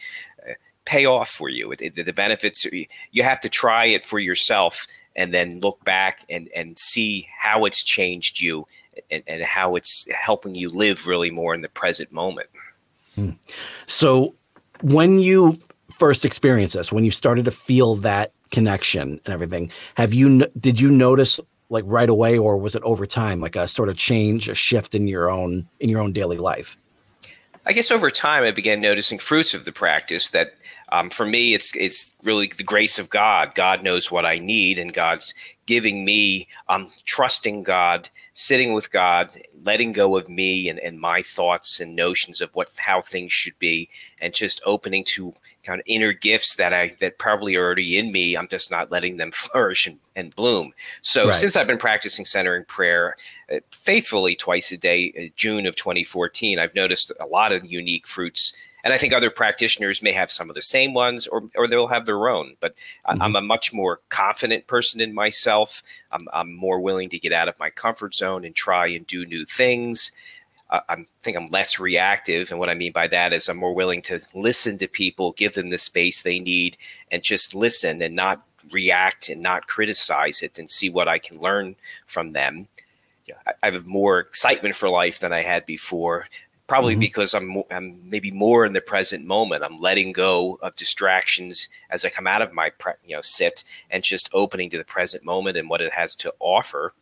uh, 0.49 0.53
pay 0.85 1.05
off 1.07 1.29
for 1.29 1.49
you. 1.49 1.73
It, 1.73 1.81
it- 1.83 2.05
the 2.07 2.13
benefits 2.13 2.65
you 3.11 3.23
have 3.25 3.41
to 3.41 3.49
try 3.49 3.87
it 3.87 4.07
for 4.07 4.21
yourself 4.21 4.87
and 5.17 5.35
then 5.35 5.59
look 5.61 5.85
back 5.85 6.25
and 6.31 6.49
and 6.55 6.79
see 6.79 7.27
how 7.37 7.65
it's 7.65 7.83
changed 7.83 8.41
you 8.41 8.67
and, 9.11 9.23
and 9.27 9.43
how 9.43 9.75
it's 9.77 10.07
helping 10.13 10.55
you 10.55 10.69
live 10.71 11.07
really 11.09 11.31
more 11.31 11.53
in 11.55 11.63
the 11.63 11.69
present 11.69 12.13
moment 12.13 12.49
So 13.87 14.35
when 14.83 15.19
you 15.19 15.59
first 15.99 16.25
experienced 16.25 16.75
this, 16.75 16.93
when 16.93 17.05
you 17.05 17.11
started 17.11 17.45
to 17.47 17.51
feel 17.51 17.97
that 17.97 18.33
connection 18.51 19.21
and 19.25 19.35
everything, 19.35 19.71
have 19.97 20.13
you 20.13 20.47
did 20.61 20.81
you 20.81 20.91
notice 20.91 21.41
like 21.69 21.85
right 21.87 22.09
away 22.09 22.39
or 22.39 22.57
was 22.57 22.75
it 22.75 22.83
over 22.83 23.07
time 23.07 23.41
like 23.41 23.57
a 23.57 23.67
sort 23.67 23.89
of 23.89 23.97
change, 23.97 24.49
a 24.49 24.55
shift 24.55 24.95
in 24.95 25.09
your 25.09 25.31
own 25.31 25.69
in 25.81 25.89
your 25.89 26.01
own 26.01 26.13
daily 26.13 26.39
life? 26.39 26.77
I 27.67 27.73
guess 27.73 27.91
over 27.91 28.11
time 28.11 28.45
I 28.45 28.53
began 28.53 28.81
noticing 28.81 29.19
fruits 29.19 29.53
of 29.53 29.65
the 29.65 29.73
practice 29.73 30.29
that 30.31 30.55
um, 30.93 31.11
for 31.11 31.27
me 31.27 31.55
it's 31.55 31.75
it's 31.77 32.13
really 32.23 32.51
the 32.57 32.63
grace 32.63 32.99
of 32.99 33.11
God. 33.11 33.55
God 33.55 33.83
knows 33.83 34.11
what 34.11 34.27
I 34.27 34.37
need 34.37 34.79
and 34.79 34.93
God's 34.93 35.35
giving 35.67 36.05
me 36.05 36.47
um, 36.69 36.91
trusting 37.05 37.65
God, 37.65 38.09
sitting 38.33 38.73
with 38.73 38.91
God, 38.93 39.35
letting 39.65 39.93
go 39.93 40.17
of 40.17 40.29
me 40.29 40.69
and, 40.69 40.79
and 40.79 41.01
my 41.01 41.23
thoughts 41.23 41.81
and 41.81 41.97
notions 41.97 42.41
of 42.41 42.51
what 42.55 42.69
how 42.79 43.01
things 43.01 43.33
should 43.33 43.59
be 43.59 43.89
and 44.21 44.33
just 44.33 44.61
opening 44.65 45.05
to 45.05 45.35
kind 45.65 45.81
of 45.81 45.85
inner 45.89 46.13
gifts 46.13 46.55
that 46.55 46.73
I 46.73 46.95
that 47.01 47.19
probably 47.19 47.57
are 47.57 47.65
already 47.65 47.99
in 47.99 48.13
me. 48.13 48.37
I'm 48.37 48.49
just 48.49 48.71
not 48.71 48.91
letting 48.93 49.17
them 49.17 49.31
flourish 49.35 49.87
and, 49.87 49.99
and 50.15 50.35
bloom. 50.35 50.73
So 51.03 51.27
Right. 51.27 51.35
since 51.35 51.57
I've 51.57 51.67
been 51.67 51.79
practicing 51.79 52.25
centering 52.25 52.65
prayer 52.65 53.17
uh, 53.53 53.57
faithfully 53.73 54.37
twice 54.37 54.71
a 54.73 54.77
day, 54.77 55.13
uh, 55.19 55.33
June 55.37 55.67
of 55.67 55.75
2014, 55.77 56.59
I've 56.59 56.75
noticed 56.75 57.11
a 57.21 57.27
lot 57.27 57.53
of 57.53 57.65
unique 57.65 58.07
fruits. 58.07 58.53
And 58.87 58.95
I 58.95 58.99
think 58.99 59.13
other 59.13 59.31
practitioners 59.31 60.01
may 60.01 60.13
have 60.13 60.31
some 60.31 60.49
of 60.49 60.55
the 60.55 60.63
same 60.63 60.95
ones, 60.95 61.27
or, 61.27 61.43
or 61.57 61.67
they'll 61.67 61.89
have 61.89 62.07
their 62.07 62.29
own. 62.29 62.55
But 62.61 62.77
I- 63.05 63.15
mm-hmm. 63.15 63.23
I'm 63.23 63.35
a 63.35 63.41
much 63.41 63.73
more 63.73 63.99
confident 64.11 64.69
person 64.69 65.01
in 65.01 65.13
myself. 65.13 65.83
I'm, 66.13 66.29
I'm 66.33 66.55
more 66.55 66.79
willing 66.79 67.09
to 67.09 67.19
get 67.19 67.33
out 67.33 67.49
of 67.49 67.59
my 67.59 67.69
comfort 67.69 68.15
zone 68.15 68.45
and 68.45 68.55
try 68.55 68.87
and 68.87 69.05
do 69.05 69.27
new 69.27 69.45
things. 69.45 70.13
I 70.71 70.83
I'm 70.89 71.09
think 71.21 71.37
I'm 71.37 71.47
less 71.47 71.81
reactive, 71.81 72.53
and 72.53 72.61
what 72.61 72.69
I 72.69 72.75
mean 72.75 72.93
by 72.93 73.09
that 73.09 73.33
is 73.33 73.49
I'm 73.49 73.57
more 73.57 73.75
willing 73.75 74.03
to 74.03 74.21
listen 74.35 74.79
to 74.79 74.87
people, 74.87 75.33
give 75.33 75.55
them 75.55 75.71
the 75.71 75.79
space 75.79 76.23
they 76.23 76.39
need, 76.39 76.77
and 77.11 77.25
just 77.25 77.57
listen 77.57 78.01
and 78.01 78.15
not 78.15 78.45
react 78.71 79.29
and 79.29 79.43
not 79.43 79.67
criticize 79.67 80.43
it, 80.43 80.61
and 80.61 80.71
see 80.71 80.91
what 80.91 81.09
I 81.09 81.19
can 81.19 81.41
learn 81.41 81.75
from 82.07 82.35
them. 82.35 82.69
Yeah, 83.27 83.35
I 83.47 83.53
I 83.65 83.71
have 83.73 83.87
more 83.89 84.21
excitement 84.21 84.77
for 84.77 84.89
life 84.89 85.19
than 85.19 85.33
I 85.33 85.43
had 85.43 85.67
before. 85.67 86.27
Probably 86.67 86.97
Mhm. 86.97 87.01
because 87.01 87.33
I'm 87.33 87.63
I'm 87.71 88.01
maybe 88.11 88.31
more 88.33 88.65
in 88.67 88.73
the 88.73 88.81
present 88.81 89.25
moment. 89.25 89.63
I'm 89.63 89.77
letting 89.77 90.11
go 90.13 90.59
of 90.63 90.75
distractions 90.75 91.69
as 91.91 92.05
I 92.05 92.11
come 92.11 92.27
out 92.27 92.43
of 92.43 92.53
my 92.53 92.71
pre- 92.71 92.95
you 93.05 93.15
know 93.15 93.23
sit 93.23 93.63
and 93.89 94.03
just 94.03 94.29
opening 94.33 94.69
to 94.71 94.79
the 94.79 94.85
present 94.85 95.25
moment 95.25 95.57
and 95.57 95.71
what 95.71 95.81
it 95.81 95.93
has 95.95 96.17
to 96.17 96.35
offer. 96.41 96.93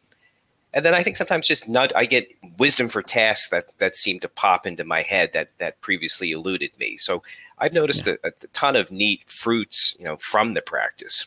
And 0.75 0.85
then 0.85 0.92
I 0.92 1.02
think 1.02 1.16
sometimes 1.16 1.47
just 1.49 1.66
not 1.68 1.97
I 1.97 2.04
get 2.04 2.30
wisdom 2.59 2.90
for 2.90 3.00
tasks 3.00 3.49
that 3.50 3.73
that 3.78 3.96
seem 3.96 4.20
to 4.20 4.29
pop 4.29 4.66
into 4.66 4.85
my 4.85 5.00
head 5.00 5.33
that 5.33 5.48
that 5.59 5.81
previously 5.81 6.33
eluded 6.33 6.79
me. 6.79 6.98
So 6.98 7.22
I've 7.57 7.72
noticed 7.72 8.07
a, 8.07 8.18
a 8.22 8.33
ton 8.53 8.77
of 8.77 8.90
neat 8.90 9.22
fruits, 9.31 9.96
you 9.98 10.05
know, 10.05 10.16
from 10.18 10.53
the 10.53 10.61
practice. 10.61 11.27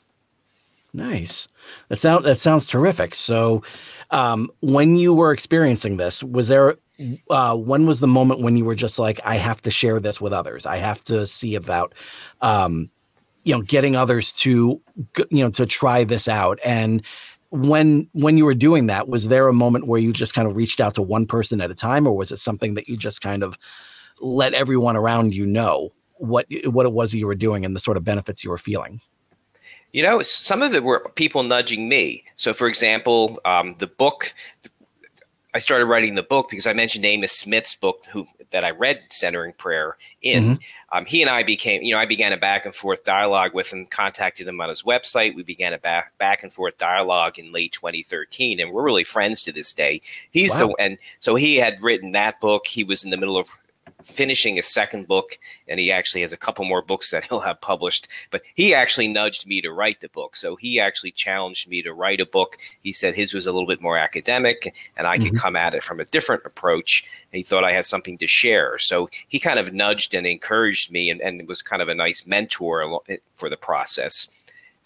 Nice. 0.94 1.48
That 1.90 1.98
sound 1.98 2.26
that 2.26 2.38
sounds 2.40 2.68
terrific. 2.68 3.16
So, 3.16 3.64
um, 4.12 4.52
when 4.60 4.96
you 4.96 5.14
were 5.14 5.32
experiencing 5.32 5.98
this, 5.98 6.24
was 6.24 6.48
there 6.50 6.76
uh, 7.30 7.56
when 7.56 7.86
was 7.86 8.00
the 8.00 8.08
moment 8.08 8.42
when 8.42 8.58
you 8.58 8.66
were 8.66 8.76
just 8.76 9.00
like, 9.00 9.20
I 9.24 9.36
have 9.36 9.62
to 9.64 9.72
share 9.72 10.00
this 10.00 10.20
with 10.20 10.34
others. 10.34 10.66
I 10.66 10.78
have 10.78 11.04
to 11.06 11.28
see 11.28 11.56
about, 11.56 11.94
um, 12.42 12.90
you 13.44 13.56
know, 13.56 13.62
getting 13.62 13.96
others 13.96 14.32
to, 14.34 14.82
you 15.30 15.44
know, 15.44 15.50
to 15.52 15.66
try 15.66 16.04
this 16.04 16.28
out. 16.28 16.60
And 16.66 17.04
when 17.50 18.10
when 18.14 18.38
you 18.38 18.46
were 18.46 18.56
doing 18.56 18.88
that, 18.88 19.08
was 19.08 19.28
there 19.28 19.48
a 19.48 19.54
moment 19.54 19.88
where 19.88 20.00
you 20.00 20.12
just 20.12 20.34
kind 20.34 20.48
of 20.48 20.56
reached 20.56 20.82
out 20.82 20.96
to 20.96 21.02
one 21.02 21.26
person 21.26 21.62
at 21.62 21.72
a 21.72 21.76
time, 21.76 22.08
or 22.08 22.16
was 22.16 22.32
it 22.32 22.40
something 22.40 22.74
that 22.74 22.90
you 22.90 22.98
just 22.98 23.22
kind 23.22 23.44
of 23.44 23.58
let 24.20 24.54
everyone 24.54 24.98
around 24.98 25.34
you 25.34 25.46
know 25.46 25.94
what 26.16 26.46
what 26.66 26.86
it 26.86 26.92
was 26.92 27.14
you 27.14 27.28
were 27.28 27.36
doing 27.36 27.64
and 27.64 27.76
the 27.76 27.80
sort 27.80 27.98
of 27.98 28.04
benefits 28.04 28.44
you 28.44 28.50
were 28.50 28.58
feeling? 28.58 29.00
You 29.94 30.04
know, 30.04 30.22
some 30.22 30.62
of 30.62 30.74
it 30.76 30.84
were 30.84 31.10
people 31.16 31.44
nudging 31.44 31.88
me. 31.88 32.26
So, 32.36 32.54
for 32.54 32.68
example, 32.68 33.40
um, 33.46 33.76
the 33.80 33.88
book, 33.88 34.34
I 35.54 35.60
started 35.60 35.86
writing 35.86 36.16
the 36.16 36.24
book 36.24 36.50
because 36.50 36.68
I 36.68 36.74
mentioned 36.74 37.06
Amos 37.06 37.32
Smith's 37.32 37.74
book, 37.76 38.06
who 38.12 38.28
that 38.52 38.64
I 38.64 38.72
read 38.72 39.04
Centering 39.10 39.54
Prayer 39.54 39.98
in. 40.22 40.60
Um, 40.92 41.06
he 41.06 41.22
and 41.22 41.30
I 41.30 41.44
became, 41.44 41.82
you 41.82 41.94
know, 41.94 42.00
I 42.00 42.06
began 42.06 42.32
a 42.32 42.38
back 42.38 42.66
and 42.66 42.74
forth 42.74 43.04
dialogue 43.04 43.54
with 43.54 43.74
him, 43.74 43.86
contacted 43.86 44.48
him 44.48 44.62
on 44.62 44.70
his 44.70 44.84
website. 44.84 45.36
We 45.36 45.44
began 45.44 45.74
a 45.74 45.78
back 45.78 46.18
back 46.18 46.44
and 46.44 46.54
forth 46.54 46.78
dialogue 46.78 47.40
in 47.40 47.52
late 47.52 47.72
2013, 47.74 48.60
and 48.60 48.72
we're 48.72 48.84
really 48.84 49.04
friends 49.04 49.44
to 49.44 49.52
this 49.52 49.74
day. 49.74 50.02
He's 50.32 50.52
Wow. 50.52 50.60
the 50.60 50.76
and 50.80 50.98
so 51.20 51.36
he 51.36 51.58
had 51.58 51.82
written 51.82 52.12
that 52.14 52.40
book. 52.40 52.68
He 52.68 52.84
was 52.84 53.04
in 53.04 53.10
the 53.10 53.18
middle 53.18 53.38
of 53.38 53.50
finishing 54.04 54.60
a 54.60 54.64
second 54.64 55.08
book 55.08 55.40
and 55.68 55.80
he 55.80 55.92
actually 55.92 56.22
has 56.22 56.32
a 56.32 56.38
couple 56.38 56.64
more 56.64 56.82
books 56.82 57.10
that 57.12 57.24
he'll 57.30 57.40
have 57.40 57.60
published 57.62 58.08
but 58.30 58.42
he 58.56 58.74
actually 58.74 59.08
nudged 59.08 59.48
me 59.48 59.62
to 59.62 59.72
write 59.72 60.02
the 60.02 60.10
book. 60.10 60.36
So 60.36 60.56
he 60.56 60.80
actually 60.80 61.12
challenged 61.12 61.68
me 61.68 61.82
to 61.82 61.94
write 61.94 62.22
a 62.22 62.26
book. 62.26 62.58
He 62.84 62.92
said 62.94 63.16
his 63.16 63.34
was 63.34 63.48
a 63.48 63.52
little 63.52 63.68
bit 63.68 63.82
more 63.82 63.98
academic 63.98 64.76
and 64.96 65.08
i 65.08 65.18
could 65.18 65.28
mm-hmm. 65.28 65.38
come 65.38 65.56
at 65.56 65.74
it 65.74 65.84
from 65.84 66.00
a 66.00 66.06
different 66.06 66.44
approach. 66.46 67.06
He 67.32 67.44
thought 67.44 67.64
i 67.64 67.74
had 67.74 67.86
something 67.86 68.18
to 68.20 68.28
share. 68.28 68.78
So 68.78 69.10
he 69.28 69.40
kind 69.40 69.60
of 69.60 69.74
nudged 69.74 70.14
and 70.14 70.28
encouraged 70.28 70.92
me 70.92 71.10
and, 71.10 71.22
and 71.22 71.48
was 71.48 71.62
kind 71.62 71.82
of 71.82 71.90
a 71.90 71.96
nice 71.96 72.28
mentor 72.28 73.02
eh, 73.10 73.18
for 73.36 73.50
the 73.50 73.58
process. 73.58 74.28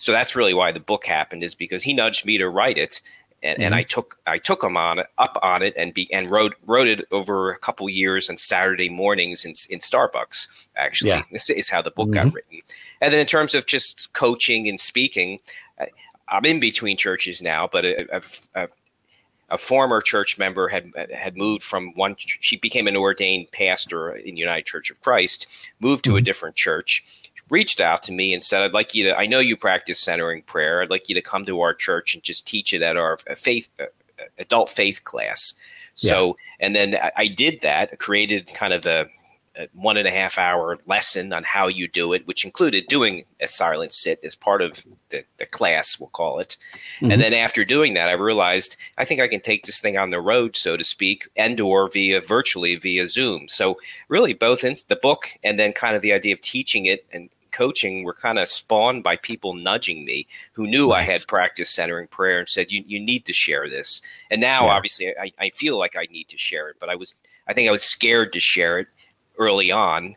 So 0.02 0.12
that's 0.12 0.36
really 0.36 0.56
why 0.56 0.72
the 0.72 0.80
book 0.80 1.06
happened 1.06 1.44
is 1.44 1.54
because 1.54 1.84
he 1.84 1.94
nudged 1.94 2.26
me 2.26 2.40
to 2.40 2.50
write 2.50 2.80
it 2.80 3.02
and, 3.44 3.60
and 3.60 3.74
mm-hmm. 3.74 3.80
I 3.80 3.84
took 3.84 4.20
I 4.28 4.38
took 4.38 4.64
him 4.64 4.78
on 4.78 5.00
up 5.18 5.38
on 5.42 5.64
it 5.64 5.74
and 5.76 5.94
be 5.94 6.12
and 6.14 6.30
wrote 6.30 6.56
wrote 6.66 6.88
it 6.88 7.08
over 7.12 7.52
a 7.52 7.58
couple 7.58 7.90
years 7.90 8.30
on 8.30 8.38
Saturday 8.38 8.90
mornings 8.90 9.46
in 9.46 9.54
in 9.70 9.80
Starbucks. 9.80 10.68
Actually, 10.76 11.10
Yeah. 11.10 11.24
this 11.32 11.50
is 11.50 11.70
how 11.70 11.82
the 11.82 11.92
book 11.92 12.12
got 12.12 12.28
mm-hmm. 12.28 12.36
written. 12.36 12.60
And 13.02 13.12
then 13.12 13.20
in 13.20 13.26
terms 13.26 13.56
of 13.56 13.66
just 13.66 14.14
coaching 14.14 14.68
and 14.68 14.80
speaking, 14.80 15.40
I, 15.80 15.88
I'm 16.28 16.46
in 16.46 16.60
between 16.60 16.98
churches 16.98 17.42
now, 17.42 17.68
but 17.72 17.84
a, 17.84 18.16
a, 18.16 18.22
a, 18.56 18.68
a 19.50 19.58
former 19.58 20.02
church 20.02 20.38
member 20.38 20.68
had 20.68 20.92
had 21.14 21.36
moved 21.36 21.64
from 21.64 21.94
one. 21.96 22.16
She 22.18 22.58
became 22.58 22.88
an 22.88 22.96
ordained 22.96 23.52
pastor 23.52 24.12
in 24.14 24.38
United 24.38 24.66
Church 24.66 24.90
of 24.92 25.02
Christ, 25.02 25.48
moved 25.80 26.06
to 26.06 26.12
a 26.12 26.18
mm-hmm. 26.18 26.26
different 26.26 26.56
church 26.56 27.21
reached 27.52 27.82
out 27.82 28.02
to 28.04 28.14
me 28.14 28.34
and 28.34 28.42
said, 28.44 28.64
I'd 28.64 28.74
like 28.74 28.96
you 28.96 29.04
to, 29.04 29.18
I 29.18 29.26
know 29.26 29.40
you 29.40 29.58
practice 29.58 30.00
centering 30.00 30.42
prayer. 30.44 30.82
I'd 30.82 30.90
like 30.90 31.10
you 31.10 31.16
to 31.16 31.22
come 31.22 31.46
to 31.46 31.60
our 31.62 31.74
church 31.74 32.16
and 32.16 32.24
just 32.24 32.48
teach 32.48 32.74
it 32.74 32.82
at 32.82 32.98
our 32.98 33.18
faith, 33.36 33.70
uh, 33.80 33.86
adult 34.40 34.70
faith 34.70 35.04
class. 35.04 35.54
So, 35.96 36.38
and 36.60 36.76
then 36.76 36.96
I, 36.96 37.12
I 37.18 37.28
did 37.28 37.62
that, 37.62 38.00
created 38.00 38.50
kind 38.56 38.74
of 38.74 38.86
a, 38.86 39.06
a 39.58 39.68
one 39.74 39.98
and 39.98 40.08
a 40.08 40.12
half 40.12 40.38
hour 40.38 40.80
lesson 40.88 41.34
on 41.34 41.44
how 41.44 41.68
you 41.68 41.90
do 41.90 42.14
it, 42.14 42.26
which 42.26 42.46
included 42.46 42.88
doing 42.88 43.26
a 43.42 43.48
silent 43.48 43.92
sit 43.92 44.20
as 44.24 44.34
part 44.34 44.62
of 44.62 44.86
the, 45.10 45.26
the 45.38 45.46
class, 45.46 46.00
we'll 46.00 46.08
call 46.10 46.40
it. 46.40 46.56
Mhm. 47.02 47.12
And 47.12 47.22
then 47.22 47.34
after 47.34 47.66
doing 47.66 47.94
that, 47.96 48.08
I 48.08 48.14
realized 48.14 48.78
I 48.98 49.04
think 49.04 49.20
I 49.20 49.28
can 49.28 49.42
take 49.42 49.66
this 49.66 49.82
thing 49.82 49.98
on 49.98 50.10
the 50.10 50.22
road, 50.22 50.56
so 50.56 50.78
to 50.78 50.84
speak, 50.86 51.28
and 51.36 51.60
or 51.60 51.90
via 51.90 52.22
virtually 52.22 52.78
via 52.78 53.10
Zoom. 53.10 53.50
So 53.50 53.78
really 54.08 54.34
both 54.34 54.64
in 54.64 54.78
the 54.88 54.96
book 54.96 55.28
and 55.44 55.60
then 55.60 55.74
kind 55.74 55.98
of 55.98 56.02
the 56.02 56.14
idea 56.14 56.34
of 56.34 56.40
teaching 56.40 56.86
it 56.86 57.06
and 57.12 57.30
coaching 57.52 58.04
were 58.04 58.14
kind 58.14 58.40
of 58.40 58.48
spawned 58.48 59.04
by 59.04 59.16
people 59.18 59.54
nudging 59.54 60.06
me 60.06 60.28
who 60.54 60.68
knew 60.68 60.92
I 60.92 61.02
had 61.04 61.28
practiced 61.28 61.76
centering 61.76 62.08
prayer 62.08 62.40
and 62.40 62.50
said, 62.50 62.72
you, 62.72 62.84
you 62.88 63.00
need 63.00 63.26
to 63.26 63.34
share 63.34 63.70
this. 63.70 64.02
And 64.30 64.42
now 64.42 64.66
Yeah. 64.66 64.74
obviously 64.74 65.10
I, 65.20 65.32
I 65.40 65.50
feel 65.50 65.78
like 65.78 65.96
I 65.96 66.08
need 66.12 66.28
to 66.30 66.38
share 66.38 66.70
it, 66.70 66.78
but 66.80 66.90
I 66.90 66.96
was, 66.96 67.16
I 67.48 67.54
think 67.54 67.68
I 67.68 67.72
was 67.72 67.84
scared 67.84 68.32
to 68.34 68.40
share 68.40 68.80
it 68.80 68.88
early 69.38 69.72
on 69.72 70.16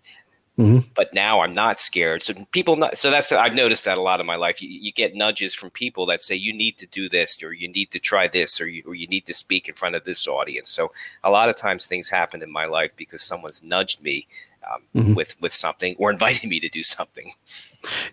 Mhm. 0.58 0.86
But 0.94 1.12
now 1.12 1.40
I'm 1.40 1.52
not 1.52 1.80
scared. 1.80 2.22
So 2.22 2.32
people, 2.52 2.76
not, 2.76 2.96
so 2.96 3.10
that's 3.10 3.32
I've 3.32 3.56
noticed 3.56 3.84
that 3.86 3.98
a 3.98 4.02
lot 4.02 4.20
in 4.20 4.26
my 4.26 4.36
life. 4.36 4.62
You, 4.62 4.68
you 4.68 4.92
get 4.92 5.16
nudges 5.16 5.52
from 5.52 5.70
people 5.70 6.06
that 6.06 6.22
say 6.22 6.36
you 6.36 6.52
need 6.52 6.78
to 6.78 6.86
do 6.86 7.08
this, 7.08 7.42
or 7.42 7.52
you 7.52 7.66
need 7.66 7.90
to 7.90 7.98
try 7.98 8.28
this, 8.28 8.60
or 8.60 8.68
you, 8.68 8.84
or 8.86 8.94
you 8.94 9.08
need 9.08 9.26
to 9.26 9.34
speak 9.34 9.68
in 9.68 9.74
front 9.74 9.96
of 9.96 10.04
this 10.04 10.28
audience. 10.28 10.70
So 10.70 10.92
a 11.24 11.30
lot 11.30 11.48
of 11.48 11.56
times 11.56 11.86
things 11.86 12.08
happen 12.08 12.40
in 12.40 12.52
my 12.52 12.66
life 12.66 12.92
because 12.94 13.20
someone's 13.22 13.64
nudged 13.64 14.00
me 14.02 14.28
um, 14.72 14.82
Mhm. 14.94 15.14
with 15.16 15.36
with 15.40 15.52
something 15.52 15.94
or 15.98 16.10
inviting 16.16 16.48
me 16.50 16.60
to 16.60 16.68
do 16.68 16.82
something. 16.82 17.32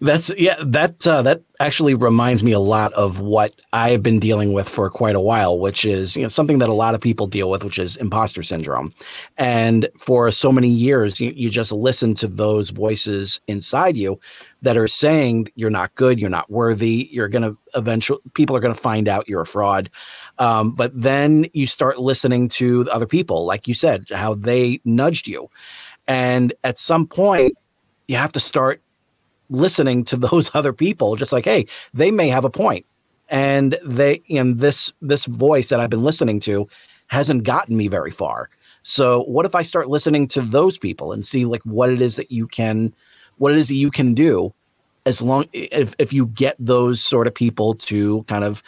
That's 0.01 0.31
yeah. 0.37 0.57
That 0.63 1.07
uh, 1.07 1.21
that 1.21 1.43
actually 1.61 1.93
reminds 1.93 2.43
me 2.43 2.51
a 2.51 2.59
lot 2.59 2.91
of 2.93 3.21
what 3.21 3.53
I've 3.71 4.03
been 4.03 4.19
dealing 4.19 4.51
with 4.51 4.67
for 4.67 4.89
quite 4.89 5.15
a 5.15 5.21
while, 5.21 5.57
which 5.59 5.85
is 5.85 6.17
you 6.17 6.23
know 6.23 6.27
something 6.29 6.59
that 6.59 6.67
a 6.69 6.73
lot 6.73 6.93
of 6.95 6.99
people 7.01 7.25
deal 7.27 7.49
with, 7.49 7.63
which 7.63 7.79
is 7.79 7.95
imposter 7.97 8.43
syndrome. 8.43 8.91
And 9.37 9.87
for 9.97 10.29
so 10.31 10.51
many 10.51 10.67
years, 10.67 11.19
you, 11.21 11.31
you 11.35 11.49
just 11.49 11.71
listen 11.71 12.13
to 12.15 12.27
those 12.27 12.71
voices 12.71 13.39
inside 13.47 13.95
you 13.95 14.19
that 14.61 14.77
are 14.77 14.87
saying 14.87 15.47
you're 15.55 15.69
not 15.69 15.95
good, 15.95 16.19
you're 16.19 16.29
not 16.29 16.49
worthy, 16.51 17.07
you're 17.11 17.29
gonna 17.29 17.53
eventually 17.73 18.19
people 18.33 18.55
are 18.55 18.59
gonna 18.59 18.75
find 18.75 19.07
out 19.07 19.29
you're 19.29 19.41
a 19.41 19.45
fraud. 19.45 19.89
Um, 20.37 20.71
but 20.73 20.91
then 20.99 21.45
you 21.53 21.65
start 21.67 21.97
listening 21.99 22.49
to 22.49 22.89
other 22.91 23.05
people, 23.07 23.45
like 23.45 23.67
you 23.69 23.73
said, 23.73 24.05
how 24.11 24.33
they 24.35 24.81
nudged 24.83 25.27
you, 25.27 25.49
and 26.07 26.53
at 26.63 26.77
some 26.77 27.07
point, 27.07 27.53
you 28.07 28.17
have 28.17 28.31
to 28.33 28.39
start 28.39 28.81
listening 29.49 30.03
to 30.05 30.17
those 30.29 30.51
other 30.53 30.73
people 30.73 31.15
just 31.15 31.31
like 31.31 31.45
hey 31.45 31.65
they 31.93 32.11
may 32.11 32.29
have 32.29 32.45
a 32.45 32.49
point. 32.49 32.85
And 33.29 33.79
they 33.85 34.21
and 34.29 34.59
this 34.59 34.91
this 35.01 35.25
voice 35.25 35.69
that 35.69 35.79
i've 35.79 35.89
been 35.89 36.03
listening 36.03 36.39
to 36.41 36.67
hasn't 37.07 37.43
gotten 37.43 37.77
me 37.77 37.87
very 37.87 38.11
far. 38.11 38.49
So 38.83 39.23
what 39.23 39.45
if 39.45 39.55
i 39.55 39.63
start 39.63 39.89
listening 39.89 40.27
to 40.27 40.41
those 40.41 40.77
people 40.77 41.11
and 41.13 41.25
see 41.25 41.45
like 41.45 41.61
what 41.63 41.89
it 41.91 42.01
is 42.01 42.15
that 42.15 42.31
you 42.31 42.47
can 42.47 42.93
what 43.37 43.53
it 43.53 43.57
is 43.57 43.67
that 43.69 43.75
you 43.75 43.91
can 43.91 44.13
do 44.13 44.53
as 45.05 45.21
long 45.21 45.45
if, 45.53 45.95
if 45.97 46.13
you 46.13 46.27
get 46.27 46.55
those 46.59 47.01
sort 47.01 47.25
of 47.25 47.33
people 47.33 47.73
to 47.73 48.23
kind 48.23 48.43
of 48.43 48.61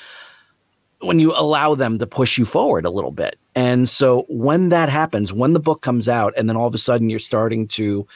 when 1.00 1.20
you 1.20 1.32
allow 1.34 1.76
them 1.76 2.00
to 2.00 2.08
push 2.08 2.38
you 2.38 2.46
forward 2.46 2.86
a 2.86 2.90
little 2.90 3.12
bit 3.12 3.38
and 3.56 3.88
so 3.88 4.26
when 4.30 4.70
that 4.70 4.90
happens 4.90 5.32
when 5.32 5.54
the 5.54 5.60
book 5.60 5.82
comes 5.82 6.08
out 6.08 6.34
and 6.38 6.50
then 6.50 6.56
all 6.56 6.68
of 6.68 6.76
a 6.76 6.80
sudden 6.80 7.10
you're 7.10 7.20
starting 7.20 7.68
to 7.68 8.08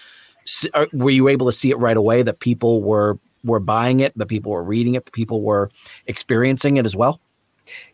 are- 0.74 0.84
uh, 0.84 0.86
were 0.94 1.10
you 1.10 1.28
able 1.28 1.46
to 1.46 1.52
see 1.52 1.72
it 1.72 1.78
right 1.78 1.98
away 1.98 2.24
that 2.24 2.40
people 2.40 2.82
were 2.82 3.20
were 3.44 3.60
buying 3.60 4.00
it, 4.00 4.18
that 4.18 4.28
people 4.28 4.52
were 4.52 4.64
reading 4.64 4.96
it, 4.96 5.06
that 5.06 5.14
people 5.14 5.42
were 5.42 5.72
experiencing 6.06 6.78
it 6.78 6.86
as 6.86 6.96
well? 6.96 7.20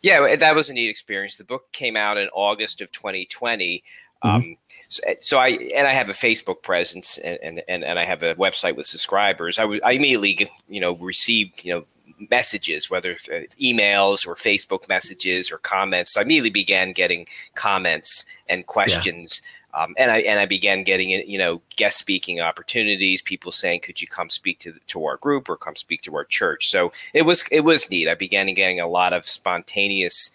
Yeah, 0.01 0.35
that 0.35 0.55
was 0.55 0.69
a 0.69 0.73
neat 0.73 0.89
experience. 0.89 1.37
The 1.37 1.43
book 1.43 1.71
came 1.71 1.97
out 1.97 2.17
in 2.17 2.27
August 2.29 2.81
of 2.81 2.91
2020. 2.91 3.83
Mm-hmm. 4.23 4.35
Um, 4.35 4.57
so, 4.87 5.03
eh, 5.05 5.15
so 5.21 5.37
I 5.39 5.47
and 5.75 5.87
I 5.87 5.91
have 5.91 6.09
a 6.09 6.13
Facebook 6.13 6.61
presence 6.61 7.17
and, 7.17 7.39
and, 7.43 7.61
and, 7.67 7.83
and 7.83 7.99
I 7.99 8.05
have 8.05 8.23
a 8.23 8.35
website 8.35 8.75
with 8.75 8.85
subscribers. 8.85 9.57
I, 9.59 9.63
w- 9.63 9.81
I 9.83 9.93
immediately 9.93 10.49
you 10.69 10.79
know 10.79 10.93
received 10.95 11.65
you 11.65 11.73
know 11.73 11.85
messages, 12.29 12.89
whether 12.89 13.13
uh, 13.13 13.41
emails 13.61 14.25
or 14.27 14.35
Facebook 14.35 14.87
messages 14.89 15.51
or 15.51 15.57
comments. 15.57 16.13
So 16.13 16.19
I 16.19 16.23
immediately 16.23 16.49
began 16.49 16.91
getting 16.91 17.27
comments 17.55 18.25
and 18.47 18.65
questions. 18.67 19.41
Um, 19.75 19.95
and 19.97 20.11
I 20.11 20.19
and 20.19 20.39
I 20.39 20.45
began 20.45 20.83
getting 20.83 21.09
you 21.09 21.37
know 21.39 21.61
guest 21.75 21.97
speaking 21.97 22.39
opportunities. 22.39 23.23
People 23.23 23.51
saying, 23.51 23.79
"Could 23.81 24.01
you 24.01 24.07
come 24.07 24.29
speak 24.29 24.59
to 24.59 24.73
to 24.87 25.05
our 25.05 25.17
group 25.17 25.49
or 25.49 25.57
come 25.57 25.75
speak 25.75 26.01
to 26.03 26.15
our 26.15 26.23
church?" 26.25 26.67
So 26.67 26.91
it 27.13 27.23
was 27.23 27.43
it 27.51 27.61
was 27.61 27.89
neat. 27.89 28.07
I 28.07 28.13
began 28.13 28.53
getting 28.53 28.79
a 28.79 28.87
lot 28.87 29.13
of 29.13 29.25
spontaneous 29.25 30.29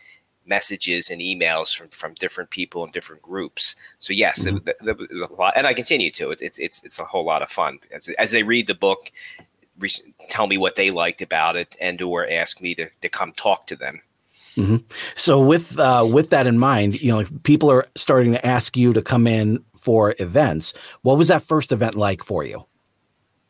messages 0.44 1.10
and 1.10 1.20
emails 1.20 1.76
from 1.76 1.88
from 1.90 2.14
different 2.14 2.50
people 2.50 2.84
in 2.84 2.90
different 2.90 3.22
groups. 3.22 3.76
So 4.00 4.12
yes, 4.12 4.44
it, 4.46 4.64
that- 4.64 4.78
that 4.84 4.98
was 4.98 5.30
a 5.30 5.34
lot, 5.34 5.52
and 5.54 5.66
I 5.68 5.74
continue 5.74 6.10
to. 6.12 6.30
It's 6.32 6.42
it's 6.42 6.58
it's, 6.58 6.82
it's 6.82 6.98
a 6.98 7.04
whole 7.04 7.24
lot 7.24 7.42
of 7.42 7.48
fun 7.50 7.78
as 7.92 8.08
as 8.18 8.32
they 8.32 8.42
read 8.42 8.66
the 8.66 8.74
book. 8.74 9.12
Re- 9.78 9.90
tell 10.28 10.46
me 10.46 10.58
what 10.58 10.76
they 10.76 10.90
liked 10.90 11.22
about 11.22 11.56
it 11.56 11.76
and 11.80 12.00
or 12.02 12.28
ask 12.28 12.60
me 12.60 12.74
to, 12.74 12.88
to 13.02 13.08
come 13.08 13.32
talk 13.32 13.66
to 13.68 13.76
them 13.76 14.00
So 15.14 15.40
with 15.40 15.78
uh, 15.78 16.06
with 16.10 16.30
that 16.30 16.46
in 16.46 16.58
mind, 16.58 17.00
you 17.00 17.12
know, 17.12 17.24
people 17.44 17.70
are 17.70 17.86
starting 17.94 18.32
to 18.32 18.44
ask 18.44 18.76
you 18.76 18.92
to 18.92 19.02
come 19.02 19.26
in 19.26 19.64
for 19.76 20.14
events. 20.18 20.72
What 21.02 21.16
was 21.18 21.28
that 21.28 21.42
first 21.42 21.70
event 21.72 21.94
like 21.94 22.24
for 22.24 22.44
you? 22.44 22.66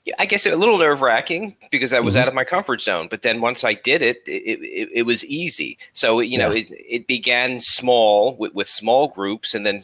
Yeah, 0.05 0.15
I 0.19 0.27
guess 0.27 0.47
a 0.47 0.55
little 0.55 0.79
nerve 0.79 1.01
wracking 1.03 1.57
because 1.71 1.93
I 1.93 2.01
was 2.01 2.17
out 2.17 2.29
of 2.29 2.35
my 2.35 2.45
comfort 2.45 2.81
zone. 2.81 3.09
But 3.11 3.23
then 3.23 3.41
once 3.41 3.65
I 3.65 3.75
did 3.75 4.03
it, 4.03 4.19
it, 4.27 4.61
it, 4.61 4.89
it 4.95 5.03
was 5.03 5.25
easy. 5.25 5.79
So 5.93 6.21
you 6.21 6.39
know, 6.39 6.51
Yeah. 6.51 6.61
it, 6.61 6.71
it 6.89 7.07
began 7.07 7.61
small 7.61 8.37
with, 8.37 8.55
with 8.55 8.69
small 8.69 9.09
groups, 9.09 9.55
and 9.55 9.65
then 9.65 9.81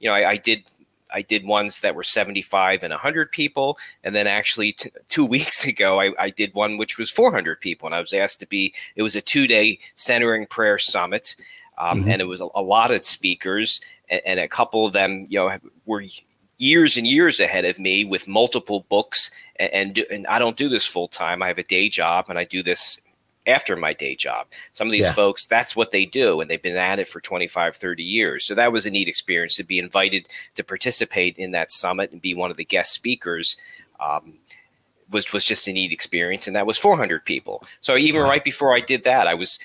you 0.00 0.08
know, 0.08 0.14
I, 0.14 0.30
I 0.30 0.36
did 0.36 0.68
I 1.14 1.22
did 1.22 1.44
ones 1.44 1.80
that 1.80 1.94
were 1.94 2.02
seventy 2.02 2.42
five 2.42 2.82
and 2.82 2.92
hundred 2.92 3.32
people, 3.32 3.78
and 4.04 4.14
then 4.14 4.26
actually 4.26 4.72
t- 4.72 4.90
two 5.08 5.24
weeks 5.36 5.66
ago, 5.66 6.00
I, 6.00 6.12
I 6.18 6.30
did 6.30 6.54
one 6.54 6.78
which 6.78 6.98
was 6.98 7.10
four 7.10 7.32
hundred 7.32 7.60
people, 7.60 7.86
and 7.86 7.94
I 7.94 8.00
was 8.00 8.12
asked 8.12 8.40
to 8.40 8.46
be. 8.46 8.74
It 8.96 9.02
was 9.02 9.16
a 9.16 9.20
two 9.20 9.46
day 9.46 9.78
centering 9.94 10.46
prayer 10.46 10.78
summit. 10.78 11.36
Um, 11.78 12.04
Mhm. 12.04 12.12
And 12.12 12.20
it 12.22 12.26
was 12.26 12.42
a, 12.42 12.48
a 12.54 12.62
lot 12.62 12.90
of 12.90 13.02
speakers, 13.04 13.80
and, 14.10 14.20
and 14.26 14.40
a 14.40 14.46
couple 14.46 14.84
of 14.86 14.92
them, 14.92 15.26
you 15.28 15.38
know, 15.38 15.58
were 15.86 16.04
years 16.58 16.96
and 16.96 17.06
years 17.06 17.40
ahead 17.40 17.64
of 17.64 17.78
me 17.80 18.04
with 18.04 18.28
multiple 18.28 18.86
books 18.88 19.30
and 19.56 19.72
and, 19.72 19.94
do, 19.94 20.04
and 20.10 20.26
I 20.28 20.38
don't 20.38 20.56
do 20.56 20.68
this 20.68 20.86
full 20.86 21.08
time. 21.08 21.42
I 21.42 21.48
have 21.48 21.58
a 21.58 21.64
day 21.64 21.88
job 21.88 22.26
and 22.28 22.38
I 22.38 22.44
do 22.44 22.62
this 22.62 23.00
after 23.46 23.76
my 23.76 23.92
day 23.92 24.14
job. 24.14 24.46
Some 24.72 24.88
of 24.88 24.92
these 24.92 25.04
Yeah. 25.04 25.12
folks, 25.12 25.46
that's 25.46 25.74
what 25.74 25.90
they 25.90 26.04
do 26.06 26.40
and 26.40 26.50
they've 26.50 26.62
been 26.62 26.76
at 26.76 26.98
it 27.00 27.08
for 27.08 27.20
25, 27.20 27.76
30 27.76 28.02
years. 28.04 28.44
So 28.44 28.54
that 28.54 28.72
was 28.72 28.86
a 28.86 28.90
neat 28.90 29.08
experience 29.08 29.56
to 29.56 29.64
be 29.64 29.78
invited 29.78 30.28
to 30.54 30.64
participate 30.64 31.38
in 31.38 31.50
that 31.52 31.70
summit 31.72 32.12
and 32.12 32.22
be 32.22 32.34
one 32.34 32.50
of 32.50 32.56
the 32.56 32.64
guest 32.64 32.92
speakers. 32.92 33.56
Um, 34.00 34.34
was 35.10 35.32
was 35.32 35.44
just 35.44 35.68
a 35.68 35.72
neat 35.72 35.92
experience, 35.92 36.46
and 36.46 36.56
that 36.56 36.66
was 36.66 36.78
400 36.78 37.24
people. 37.24 37.62
So 37.80 37.96
even 37.96 38.22
Wow. 38.22 38.30
right 38.30 38.44
before 38.44 38.74
I 38.74 38.80
did 38.80 39.04
that, 39.04 39.26
I 39.26 39.34
was 39.34 39.58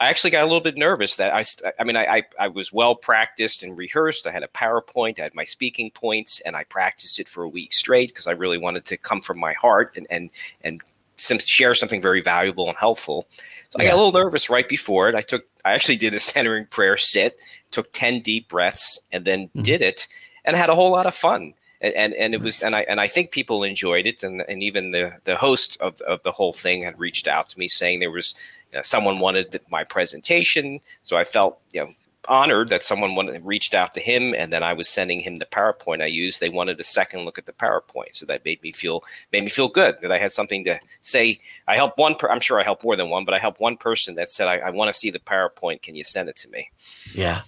I 0.00 0.08
actually 0.08 0.30
got 0.30 0.42
a 0.42 0.46
little 0.46 0.60
bit 0.60 0.76
nervous 0.76 1.16
that 1.16 1.32
I, 1.32 1.44
I 1.78 1.84
mean, 1.84 1.96
I, 1.96 2.04
I, 2.06 2.22
I 2.40 2.48
was 2.48 2.72
well 2.72 2.96
practiced 2.96 3.62
and 3.62 3.78
rehearsed. 3.78 4.26
I 4.26 4.32
had 4.32 4.42
a 4.42 4.48
PowerPoint, 4.48 5.20
I 5.20 5.22
had 5.22 5.34
my 5.36 5.44
speaking 5.44 5.90
points, 5.92 6.40
and 6.40 6.56
I 6.56 6.64
practiced 6.64 7.20
it 7.20 7.28
for 7.28 7.44
a 7.44 7.48
week 7.48 7.72
straight 7.72 8.08
because 8.08 8.26
I 8.26 8.32
really 8.32 8.58
wanted 8.58 8.84
to 8.86 8.96
come 8.96 9.20
from 9.20 9.38
my 9.38 9.52
heart 9.52 9.94
and, 9.96 10.06
and, 10.10 10.30
and 10.62 10.82
some, 11.24 11.38
share 11.38 11.74
something 11.74 12.00
very 12.02 12.20
valuable 12.20 12.68
and 12.68 12.76
helpful. 12.78 13.26
So 13.70 13.78
I 13.80 13.84
got 13.84 13.94
a 13.94 13.96
little 13.96 14.12
nervous 14.12 14.48
right 14.50 14.68
before 14.68 15.08
it. 15.08 15.14
I 15.14 15.20
took, 15.20 15.44
I 15.64 15.72
actually 15.72 15.96
did 15.96 16.14
a 16.14 16.20
centering 16.20 16.66
prayer 16.66 16.96
sit, 16.96 17.38
took 17.70 17.92
10 17.92 18.20
deep 18.20 18.48
breaths, 18.48 19.00
and 19.12 19.24
then 19.24 19.48
Mhm. 19.56 19.62
did 19.64 19.82
it 19.82 20.06
and 20.44 20.56
had 20.56 20.70
a 20.70 20.74
whole 20.74 20.92
lot 20.92 21.06
of 21.06 21.14
fun. 21.14 21.54
And, 21.80 21.94
and, 21.94 22.14
and 22.14 22.34
it 22.34 22.40
was, 22.40 22.62
and 22.62 22.74
I, 22.74 22.82
and 22.88 23.00
I 23.00 23.08
think 23.08 23.30
people 23.30 23.62
enjoyed 23.64 24.06
it. 24.06 24.22
And, 24.22 24.42
and 24.48 24.62
even 24.62 24.92
the, 24.92 25.12
the 25.24 25.36
host 25.36 25.76
of, 25.80 26.00
of 26.02 26.22
the 26.22 26.32
whole 26.32 26.52
thing 26.52 26.82
had 26.82 26.98
reached 26.98 27.26
out 27.26 27.48
to 27.50 27.58
me 27.58 27.68
saying 27.68 28.00
there 28.00 28.10
was, 28.10 28.34
you 28.72 28.78
know, 28.78 28.82
someone 28.82 29.18
wanted 29.18 29.60
my 29.70 29.84
presentation. 29.84 30.80
So 31.02 31.16
I 31.16 31.24
felt, 31.24 31.58
you 31.72 31.80
know, 31.80 31.94
honored 32.28 32.68
that 32.70 32.82
someone 32.82 33.14
wanted, 33.14 33.44
reached 33.44 33.74
out 33.74 33.94
to 33.94 34.00
him 34.00 34.34
and 34.34 34.52
then 34.52 34.62
I 34.62 34.72
was 34.72 34.88
sending 34.88 35.20
him 35.20 35.38
the 35.38 35.46
PowerPoint 35.46 36.02
I 36.02 36.06
used. 36.06 36.40
They 36.40 36.48
wanted 36.48 36.80
a 36.80 36.84
second 36.84 37.24
look 37.24 37.38
at 37.38 37.46
the 37.46 37.52
PowerPoint. 37.52 38.14
So 38.14 38.26
that 38.26 38.44
made 38.44 38.62
me 38.62 38.72
feel, 38.72 39.04
made 39.32 39.44
me 39.44 39.50
feel 39.50 39.68
good 39.68 39.96
that 40.02 40.12
I 40.12 40.18
had 40.18 40.32
something 40.32 40.64
to 40.64 40.78
say. 41.02 41.40
I 41.68 41.76
helped 41.76 41.98
one, 41.98 42.14
per- 42.14 42.30
I'm 42.30 42.40
sure 42.40 42.60
I 42.60 42.64
helped 42.64 42.84
more 42.84 42.96
than 42.96 43.10
one, 43.10 43.24
but 43.24 43.34
I 43.34 43.38
helped 43.38 43.60
one 43.60 43.76
person 43.76 44.14
that 44.16 44.30
said, 44.30 44.48
I, 44.48 44.58
I 44.58 44.70
want 44.70 44.92
to 44.92 44.98
see 44.98 45.10
the 45.10 45.18
PowerPoint. 45.18 45.82
Can 45.82 45.94
you 45.94 46.04
send 46.04 46.28
it 46.28 46.36
to 46.36 46.48
me? 46.50 46.70
Yeah. 47.14 47.40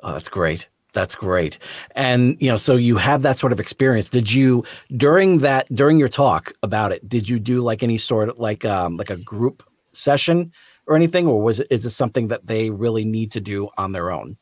Oh, 0.00 0.12
that's 0.12 0.28
great. 0.28 0.68
That's 0.92 1.14
great. 1.14 1.58
And 1.92 2.36
you 2.40 2.48
know, 2.50 2.56
so 2.56 2.76
you 2.76 2.96
have 2.96 3.22
that 3.22 3.38
sort 3.38 3.52
of 3.52 3.60
experience. 3.60 4.08
Did 4.08 4.30
you 4.30 4.64
during 4.96 5.38
that 5.38 5.72
during 5.74 5.98
your 5.98 6.08
talk 6.08 6.52
about 6.62 6.92
it, 6.92 7.08
did 7.08 7.28
you 7.28 7.38
do 7.38 7.62
like 7.62 7.82
any 7.82 7.96
sort 7.98 8.28
of 8.28 8.38
like 8.38 8.64
um 8.64 8.96
like 8.98 9.10
a 9.10 9.16
group 9.16 9.62
session 9.92 10.52
or 10.86 10.96
anything 10.96 11.26
or 11.26 11.40
was 11.42 11.60
it 11.60 11.66
is 11.70 11.84
it 11.86 11.90
something 11.90 12.28
that 12.28 12.46
they 12.46 12.70
really 12.70 13.04
need 13.04 13.30
to 13.32 13.40
do 13.40 13.68
on 13.78 13.92
their 13.92 14.10
own? 14.10 14.36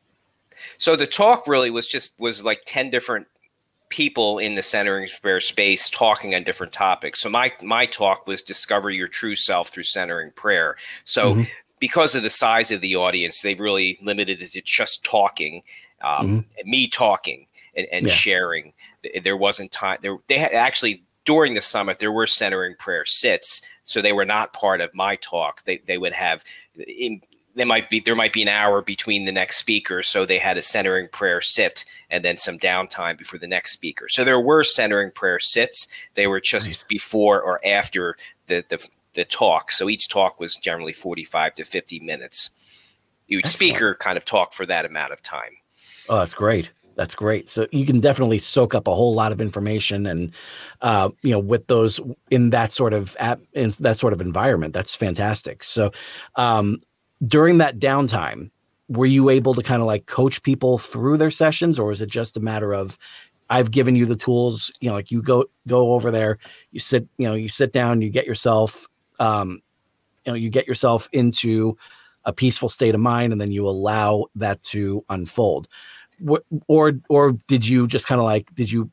So 0.78 0.96
the 0.96 1.06
talk 1.06 1.46
really 1.46 1.70
was 1.70 1.88
just 1.88 2.18
was 2.18 2.44
like 2.44 2.62
10 2.66 2.90
different 2.90 3.26
people 3.88 4.38
in 4.38 4.54
the 4.54 4.62
centering 4.62 5.08
prayer 5.20 5.40
space 5.40 5.90
talking 5.90 6.34
on 6.34 6.44
different 6.44 6.72
topics. 6.72 7.20
So 7.20 7.28
my 7.28 7.52
my 7.62 7.86
talk 7.86 8.26
was 8.26 8.42
discover 8.42 8.90
your 8.90 9.08
true 9.08 9.34
self 9.34 9.68
through 9.68 9.82
centering 9.84 10.30
prayer. 10.32 10.76
So 11.04 11.34
Mhm. 11.34 11.46
because 11.80 12.14
of 12.14 12.22
the 12.22 12.30
size 12.30 12.70
of 12.70 12.80
the 12.82 12.94
audience, 12.96 13.42
they 13.42 13.54
really 13.54 13.98
limited 14.02 14.42
it 14.42 14.52
to 14.52 14.60
just 14.60 15.02
talking, 15.04 15.62
um, 16.02 16.44
me 16.64 16.86
talking 16.86 17.46
and, 17.74 17.86
and 17.90 18.06
Yeah. 18.06 18.12
sharing. 18.12 18.72
There 19.24 19.36
wasn't 19.36 19.72
time. 19.72 19.98
There 20.02 20.18
they 20.28 20.38
had 20.38 20.52
actually 20.52 21.02
during 21.24 21.54
the 21.54 21.60
summit 21.60 21.98
there 21.98 22.12
were 22.12 22.26
centering 22.26 22.74
prayer 22.76 23.04
sits, 23.04 23.60
so 23.90 24.00
they 24.00 24.12
were 24.12 24.24
not 24.24 24.52
part 24.52 24.80
of 24.80 24.94
my 24.94 25.16
talk. 25.16 25.62
They 25.64 25.78
they 25.78 25.98
would 25.98 26.12
have 26.12 26.44
in 26.86 27.20
there 27.56 27.66
might 27.66 27.90
be 27.90 27.98
there 28.00 28.14
might 28.14 28.32
be 28.32 28.42
an 28.42 28.48
hour 28.48 28.80
between 28.80 29.24
the 29.24 29.32
next 29.32 29.56
speaker 29.56 30.02
so 30.04 30.24
they 30.24 30.38
had 30.38 30.56
a 30.56 30.62
centering 30.62 31.08
prayer 31.08 31.40
sit 31.40 31.84
and 32.08 32.24
then 32.24 32.36
some 32.36 32.56
downtime 32.58 33.18
before 33.18 33.40
the 33.40 33.46
next 33.48 33.72
speaker 33.72 34.08
so 34.08 34.22
there 34.24 34.40
were 34.40 34.62
centering 34.62 35.10
prayer 35.10 35.40
sits 35.40 35.88
they 36.14 36.28
were 36.28 36.40
just 36.40 36.68
Nice. 36.68 36.84
before 36.84 37.42
or 37.42 37.60
after 37.66 38.14
the, 38.46 38.64
the 38.68 38.78
the 39.14 39.24
talk 39.24 39.72
so 39.72 39.88
each 39.88 40.08
talk 40.08 40.38
was 40.38 40.54
generally 40.56 40.92
45 40.92 41.56
to 41.56 41.64
50 41.64 41.98
minutes 42.00 42.96
each 43.28 43.38
Excellent. 43.46 43.52
speaker 43.52 43.94
kind 43.96 44.16
of 44.16 44.24
talked 44.24 44.54
for 44.54 44.64
that 44.66 44.84
amount 44.86 45.12
of 45.12 45.20
time 45.20 45.56
Oh, 46.08 46.18
that's 46.18 46.34
great. 46.34 46.70
That's 47.00 47.14
great. 47.14 47.48
So 47.48 47.66
you 47.72 47.86
can 47.86 47.98
definitely 47.98 48.36
soak 48.36 48.74
up 48.74 48.86
a 48.86 48.94
whole 48.94 49.14
lot 49.14 49.32
of 49.32 49.40
information, 49.40 50.04
and 50.06 50.30
uh, 50.82 51.08
you 51.22 51.30
know, 51.30 51.38
with 51.38 51.66
those 51.66 51.98
in 52.30 52.50
that 52.50 52.72
sort 52.72 52.92
of 52.92 53.16
app 53.18 53.40
in 53.54 53.70
that 53.80 53.96
sort 53.96 54.12
of 54.12 54.20
environment, 54.20 54.74
that's 54.74 54.94
fantastic. 54.94 55.64
So 55.64 55.92
um, 56.36 56.76
during 57.26 57.56
that 57.56 57.78
downtime, 57.78 58.50
were 58.88 59.06
you 59.06 59.30
able 59.30 59.54
to 59.54 59.62
kind 59.62 59.80
of 59.80 59.86
like 59.86 60.04
coach 60.04 60.42
people 60.42 60.76
through 60.76 61.16
their 61.16 61.30
sessions, 61.30 61.78
or 61.78 61.90
is 61.90 62.02
it 62.02 62.10
just 62.10 62.36
a 62.36 62.40
matter 62.40 62.74
of 62.74 62.98
I've 63.48 63.70
given 63.70 63.96
you 63.96 64.04
the 64.04 64.14
tools, 64.14 64.70
you 64.80 64.90
know, 64.90 64.94
like 64.94 65.10
you 65.10 65.22
go 65.22 65.46
go 65.66 65.94
over 65.94 66.10
there, 66.10 66.36
you 66.70 66.80
sit, 66.80 67.08
you 67.16 67.26
know, 67.26 67.34
you 67.34 67.48
sit 67.48 67.72
down, 67.72 68.02
you 68.02 68.10
get 68.10 68.26
yourself, 68.26 68.86
um, 69.18 69.60
you 70.26 70.32
know, 70.32 70.36
you 70.36 70.50
get 70.50 70.66
yourself 70.66 71.08
into 71.12 71.78
a 72.26 72.32
peaceful 72.32 72.68
state 72.68 72.94
of 72.94 73.00
mind, 73.00 73.32
and 73.32 73.40
then 73.40 73.50
you 73.50 73.66
allow 73.66 74.26
that 74.34 74.62
to 74.64 75.02
unfold 75.08 75.66
or 76.68 76.92
or 77.08 77.32
did 77.48 77.66
you 77.66 77.86
just 77.86 78.06
kind 78.06 78.20
of 78.20 78.24
like 78.24 78.52
did 78.54 78.70
you 78.70 78.90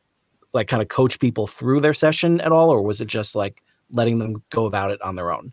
like 0.54 0.68
kind 0.68 0.82
of 0.82 0.88
coach 0.88 1.20
people 1.20 1.48
through 1.48 1.82
their 1.82 1.94
session 1.94 2.40
at 2.42 2.52
all 2.52 2.70
or 2.70 2.82
was 2.82 3.02
it 3.02 3.08
just 3.08 3.36
like 3.36 3.62
letting 3.92 4.20
them 4.20 4.42
go 4.50 4.66
about 4.66 4.92
it 4.92 5.02
on 5.02 5.16
their 5.16 5.32
own 5.32 5.52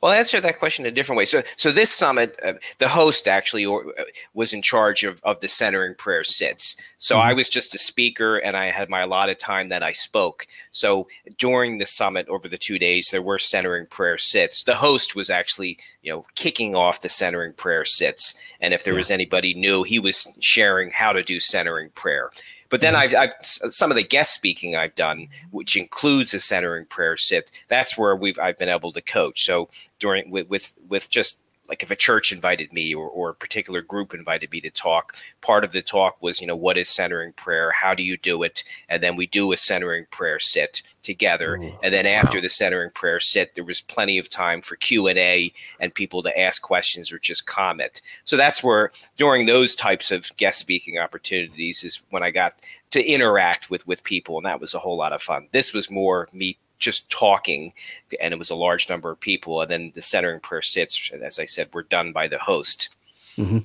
well, 0.00 0.12
I'll 0.12 0.18
answer 0.18 0.40
that 0.40 0.58
question 0.58 0.84
a 0.84 0.90
different 0.90 1.16
way. 1.16 1.24
So, 1.24 1.42
so 1.56 1.72
this 1.72 1.90
summit, 1.90 2.38
uh, 2.44 2.54
the 2.78 2.88
host 2.88 3.26
actually 3.26 3.64
or, 3.64 3.86
uh, 3.98 4.04
was 4.34 4.52
in 4.52 4.60
charge 4.60 5.04
of, 5.04 5.20
of 5.24 5.40
the 5.40 5.48
centering 5.48 5.94
prayer 5.94 6.22
sits. 6.22 6.76
So 6.98 7.16
mm-hmm. 7.16 7.28
I 7.28 7.32
was 7.32 7.48
just 7.48 7.74
a 7.74 7.78
speaker, 7.78 8.36
and 8.36 8.56
I 8.56 8.70
had 8.70 8.90
my 8.90 9.00
allotted 9.00 9.38
time 9.38 9.70
that 9.70 9.82
I 9.82 9.92
spoke. 9.92 10.46
So 10.70 11.08
during 11.38 11.78
the 11.78 11.86
summit 11.86 12.28
over 12.28 12.46
the 12.48 12.58
two 12.58 12.78
days, 12.78 13.08
there 13.08 13.22
were 13.22 13.38
centering 13.38 13.86
prayer 13.86 14.18
sits. 14.18 14.64
The 14.64 14.76
host 14.76 15.16
was 15.16 15.30
actually, 15.30 15.78
you 16.02 16.12
know, 16.12 16.26
kicking 16.34 16.74
off 16.74 17.00
the 17.00 17.08
centering 17.08 17.54
prayer 17.54 17.84
sits, 17.84 18.34
and 18.60 18.74
if 18.74 18.84
there 18.84 18.94
yeah. 18.94 18.98
was 18.98 19.10
anybody 19.10 19.54
new, 19.54 19.82
he 19.82 19.98
was 19.98 20.28
sharing 20.40 20.90
how 20.90 21.12
to 21.12 21.22
do 21.22 21.40
centering 21.40 21.90
prayer. 21.90 22.30
But 22.68 22.80
then 22.80 22.94
mm-hmm. 22.94 23.16
I've, 23.16 23.30
I've, 23.30 23.72
some 23.72 23.90
of 23.90 23.96
the 23.96 24.02
guest 24.02 24.34
speaking 24.34 24.76
I've 24.76 24.94
done, 24.94 25.28
which 25.50 25.76
includes 25.76 26.34
a 26.34 26.40
centering 26.40 26.86
prayer 26.86 27.16
sit. 27.16 27.50
That's 27.68 27.96
where 27.96 28.16
we've 28.16 28.38
I've 28.38 28.58
been 28.58 28.68
able 28.68 28.92
to 28.92 29.00
coach. 29.00 29.44
So 29.44 29.68
during 29.98 30.30
with 30.30 30.48
with, 30.48 30.74
with 30.88 31.10
just 31.10 31.40
like 31.68 31.82
if 31.82 31.90
a 31.90 31.96
church 31.96 32.32
invited 32.32 32.72
me 32.72 32.94
or, 32.94 33.08
or 33.08 33.30
a 33.30 33.34
particular 33.34 33.82
group 33.82 34.14
invited 34.14 34.50
me 34.50 34.60
to 34.60 34.70
talk 34.70 35.16
part 35.40 35.64
of 35.64 35.72
the 35.72 35.82
talk 35.82 36.20
was 36.22 36.40
you 36.40 36.46
know 36.46 36.56
what 36.56 36.76
is 36.76 36.88
centering 36.88 37.32
prayer? 37.32 37.70
How 37.72 37.94
do 37.94 38.02
you 38.02 38.16
do 38.16 38.42
it? 38.42 38.64
And 38.88 39.02
then 39.02 39.16
we 39.16 39.26
do 39.26 39.52
a 39.52 39.56
centering 39.56 40.06
prayer 40.10 40.38
sit 40.38 40.82
together. 41.02 41.56
Ooh, 41.56 41.78
and 41.82 41.92
then 41.92 42.06
after 42.06 42.38
wow. 42.38 42.42
the 42.42 42.48
centering 42.48 42.90
prayer 42.90 43.20
sit 43.20 43.54
there 43.54 43.64
was 43.64 43.80
plenty 43.80 44.18
of 44.18 44.28
time 44.28 44.60
for 44.60 44.76
q&a 44.76 45.52
and 45.80 45.94
people 45.94 46.22
to 46.22 46.38
ask 46.38 46.62
questions 46.62 47.12
or 47.12 47.18
just 47.18 47.46
comment. 47.46 48.02
So 48.24 48.36
that's 48.36 48.62
where 48.62 48.90
during 49.16 49.46
those 49.46 49.76
types 49.76 50.10
of 50.10 50.36
guest 50.36 50.58
speaking 50.58 50.98
opportunities 50.98 51.84
is 51.84 52.02
when 52.10 52.22
i 52.22 52.30
got 52.30 52.62
to 52.90 53.04
interact 53.04 53.70
with 53.70 53.86
with 53.86 54.04
people 54.04 54.36
and 54.36 54.46
that 54.46 54.60
was 54.60 54.74
a 54.74 54.78
whole 54.78 54.96
lot 54.96 55.12
of 55.12 55.22
fun. 55.22 55.48
This 55.52 55.72
was 55.72 55.90
more 55.90 56.28
me 56.32 56.58
just 56.78 57.10
talking, 57.10 57.72
and 58.20 58.32
it 58.32 58.38
was 58.38 58.50
a 58.50 58.54
large 58.54 58.88
number 58.88 59.10
of 59.10 59.20
people. 59.20 59.60
And 59.60 59.70
then 59.70 59.92
the 59.94 60.02
centering 60.02 60.40
prayer 60.40 60.62
sits, 60.62 61.10
as 61.22 61.38
I 61.38 61.44
said, 61.44 61.72
were 61.72 61.82
done 61.82 62.12
by 62.12 62.28
the 62.28 62.38
host. 62.38 62.90
Mm-hmm. 63.36 63.58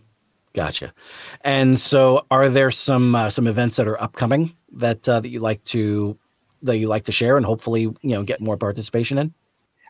Gotcha. 0.54 0.93
And 1.41 1.80
so, 1.80 2.26
are 2.30 2.50
there 2.50 2.71
some 2.71 3.15
uh, 3.15 3.30
some 3.30 3.47
events 3.47 3.78
that 3.78 3.88
are 3.88 4.02
upcoming 4.02 4.54
that 4.74 5.08
uh, 5.08 5.21
that 5.21 5.30
you 5.30 5.39
like 5.39 5.63
to 5.65 6.17
that 6.62 6.78
you 6.78 6.88
like 6.88 7.06
to 7.06 7.12
share, 7.12 7.38
and 7.38 7.45
hopefully, 7.45 7.82
you 7.82 7.97
know, 8.04 8.24
get 8.24 8.41
more 8.41 8.58
participation 8.58 9.17
in? 9.17 9.34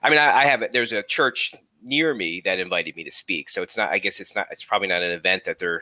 I 0.04 0.10
mean, 0.10 0.20
I, 0.20 0.42
I 0.42 0.46
have 0.46 0.64
there's 0.72 0.94
a 0.94 1.04
church 1.04 1.54
near 1.84 2.14
me 2.14 2.42
that 2.46 2.60
invited 2.60 2.96
me 2.96 3.04
to 3.04 3.12
speak, 3.12 3.50
so 3.50 3.64
it's 3.64 3.76
not. 3.76 3.92
I 3.92 3.98
guess 3.98 4.20
it's 4.20 4.36
not. 4.36 4.48
It's 4.52 4.64
probably 4.64 4.88
not 4.88 5.02
an 5.02 5.12
event 5.12 5.46
that 5.46 5.58
they're 5.58 5.82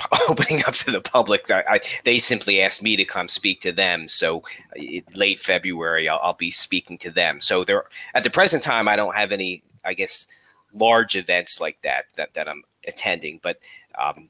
opening 0.28 0.62
up 0.66 0.74
to 0.74 0.90
the 0.90 1.00
public. 1.00 1.50
I, 1.50 1.64
I, 1.68 1.80
they 2.04 2.18
simply 2.18 2.60
asked 2.60 2.82
me 2.82 2.96
to 2.96 3.04
come 3.04 3.28
speak 3.28 3.60
to 3.60 3.72
them. 3.72 4.08
So 4.08 4.42
it, 4.74 5.16
late 5.16 5.38
February, 5.38 6.08
I'll, 6.08 6.20
I'll, 6.22 6.32
be 6.34 6.50
speaking 6.50 6.98
to 6.98 7.10
them. 7.10 7.40
So 7.40 7.64
there, 7.64 7.84
at 8.14 8.24
the 8.24 8.30
present 8.30 8.62
time, 8.62 8.88
I 8.88 8.96
don't 8.96 9.14
have 9.14 9.32
any, 9.32 9.62
I 9.84 9.94
guess, 9.94 10.26
large 10.74 11.16
events 11.16 11.60
like 11.60 11.80
that 11.82 12.06
that, 12.16 12.34
that 12.34 12.48
I'm 12.48 12.62
attending. 12.86 13.40
But 13.42 13.58
um, 14.02 14.28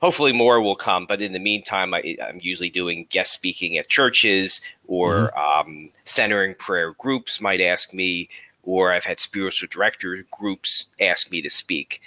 hopefully 0.00 0.32
more 0.32 0.60
will 0.60 0.76
come. 0.76 1.06
But 1.06 1.22
in 1.22 1.32
the 1.32 1.38
meantime, 1.38 1.94
I, 1.94 2.16
am 2.20 2.38
usually 2.40 2.70
doing 2.70 3.06
guest 3.10 3.32
speaking 3.32 3.76
at 3.76 3.88
churches 3.88 4.60
or 4.86 5.32
mm-hmm. 5.36 5.70
um, 5.70 5.90
centering 6.04 6.54
prayer 6.54 6.94
groups 6.98 7.40
might 7.40 7.60
ask 7.60 7.92
me, 7.92 8.28
or 8.62 8.92
I've 8.92 9.04
had 9.04 9.18
spiritual 9.18 9.68
director 9.70 10.24
groups 10.30 10.86
ask 11.00 11.30
me 11.30 11.42
to 11.42 11.50
speak 11.50 12.00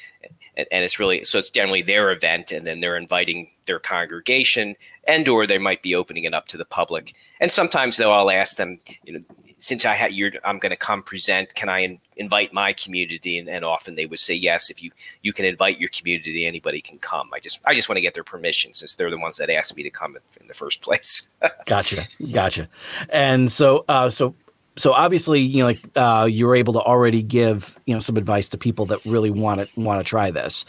and, 0.55 0.67
and 0.71 0.83
it's 0.83 0.99
really 0.99 1.23
so 1.23 1.39
it's 1.39 1.49
generally 1.49 1.81
their 1.81 2.11
event 2.11 2.51
and 2.51 2.65
then 2.65 2.79
they're 2.79 2.97
inviting 2.97 3.49
their 3.65 3.79
congregation 3.79 4.75
and 5.05 5.27
or 5.27 5.45
they 5.47 5.57
might 5.57 5.81
be 5.81 5.95
opening 5.95 6.23
it 6.25 6.33
up 6.33 6.47
to 6.47 6.57
the 6.57 6.65
public. 6.65 7.13
And 7.39 7.51
sometimes 7.51 7.97
though 7.97 8.11
i'll 8.11 8.31
ask 8.31 8.57
them 8.57 8.79
you 9.03 9.13
know 9.13 9.19
since 9.59 9.85
i 9.85 10.07
you 10.07 10.31
i'm 10.43 10.59
going 10.59 10.71
to 10.71 10.75
come 10.77 11.03
present 11.03 11.53
can 11.55 11.69
i 11.69 11.79
in, 11.79 11.99
invite 12.17 12.53
my 12.53 12.73
community? 12.73 13.37
And, 13.37 13.49
and, 13.49 13.63
often 13.65 13.95
they 13.95 14.05
would 14.05 14.19
say 14.19 14.33
yes 14.33 14.69
if 14.69 14.83
you 14.83 14.91
you 15.21 15.33
can 15.33 15.45
invite 15.45 15.79
your 15.79 15.89
community 15.89 16.45
anybody 16.45 16.81
can 16.81 16.99
come. 16.99 17.29
I 17.33 17.39
just 17.39 17.61
i 17.65 17.73
just 17.73 17.89
want 17.89 17.97
to 17.97 18.01
get 18.01 18.13
their 18.13 18.23
permission 18.23 18.73
since 18.73 18.95
they're 18.95 19.09
the 19.09 19.17
ones 19.17 19.37
that 19.37 19.49
asked 19.49 19.75
me 19.75 19.83
to 19.83 19.89
come 19.89 20.15
in, 20.15 20.21
in 20.41 20.47
the 20.47 20.53
first 20.53 20.81
place. 20.81 21.29
Gotcha 21.65 22.01
gotcha. 22.33 22.69
And 23.09 23.51
so 23.51 23.85
uh 23.87 24.09
so 24.09 24.35
so 24.75 24.93
obviously, 24.93 25.39
you 25.39 25.59
know, 25.59 25.65
like 25.67 25.81
uh, 25.95 26.27
you 26.29 26.47
were 26.47 26.55
able 26.55 26.73
to 26.73 26.79
already 26.79 27.21
give 27.21 27.77
you 27.85 27.93
know 27.93 27.99
some 27.99 28.17
advice 28.17 28.49
to 28.49 28.57
people 28.57 28.85
that 28.87 29.03
really 29.05 29.29
want 29.29 29.61
to 29.61 29.79
want 29.79 29.99
to 29.99 30.09
try 30.09 30.31
this, 30.31 30.65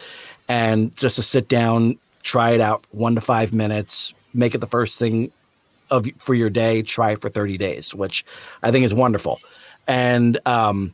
and 0.48 0.94
just 0.96 1.16
to 1.16 1.22
sit 1.22 1.48
down, 1.48 1.98
try 2.22 2.50
it 2.50 2.60
out 2.60 2.84
one 2.90 3.14
to 3.14 3.20
five 3.20 3.52
minutes, 3.52 4.12
make 4.34 4.54
it 4.54 4.58
the 4.58 4.66
first 4.66 4.98
thing 4.98 5.32
of 5.90 6.06
for 6.18 6.34
your 6.34 6.50
day. 6.50 6.82
Try 6.82 7.12
it 7.12 7.20
for 7.20 7.30
thirty 7.30 7.56
days, 7.56 7.94
which 7.94 8.24
I 8.62 8.70
think 8.70 8.84
is 8.84 8.92
wonderful. 8.92 9.40
And 9.86 10.38
um, 10.46 10.92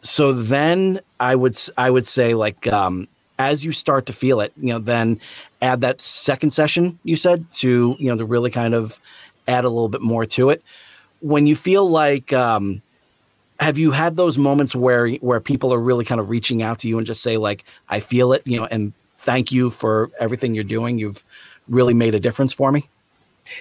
so 0.00 0.32
then 0.32 1.00
I 1.20 1.34
would 1.34 1.58
I 1.76 1.90
would 1.90 2.06
say 2.06 2.32
like 2.32 2.66
um, 2.66 3.06
as 3.38 3.64
you 3.64 3.72
start 3.72 4.06
to 4.06 4.14
feel 4.14 4.40
it, 4.40 4.52
you 4.56 4.72
know, 4.72 4.78
then 4.78 5.20
add 5.60 5.82
that 5.82 6.00
second 6.00 6.52
session 6.52 6.98
you 7.04 7.16
said 7.16 7.44
to 7.54 7.96
you 7.98 8.10
know 8.10 8.16
to 8.16 8.24
really 8.24 8.50
kind 8.50 8.74
of 8.74 8.98
add 9.46 9.64
a 9.64 9.68
little 9.68 9.90
bit 9.90 10.00
more 10.00 10.24
to 10.24 10.48
it 10.48 10.62
when 11.24 11.46
you 11.46 11.56
feel 11.56 11.88
like 11.88 12.34
um, 12.34 12.82
have 13.58 13.78
you 13.78 13.92
had 13.92 14.14
those 14.14 14.36
moments 14.36 14.74
where 14.74 15.08
where 15.14 15.40
people 15.40 15.72
are 15.72 15.78
really 15.78 16.04
kind 16.04 16.20
of 16.20 16.28
reaching 16.28 16.62
out 16.62 16.78
to 16.80 16.88
you 16.88 16.98
and 16.98 17.06
just 17.06 17.22
say 17.22 17.38
like 17.38 17.64
i 17.88 17.98
feel 17.98 18.34
it 18.34 18.46
you 18.46 18.58
know 18.58 18.66
and 18.66 18.92
thank 19.20 19.50
you 19.50 19.70
for 19.70 20.10
everything 20.20 20.54
you're 20.54 20.64
doing. 20.64 20.98
You've 20.98 21.24
really 21.66 21.94
made 21.94 22.14
a 22.14 22.20
difference 22.20 22.52
for 22.52 22.70
me? 22.70 22.88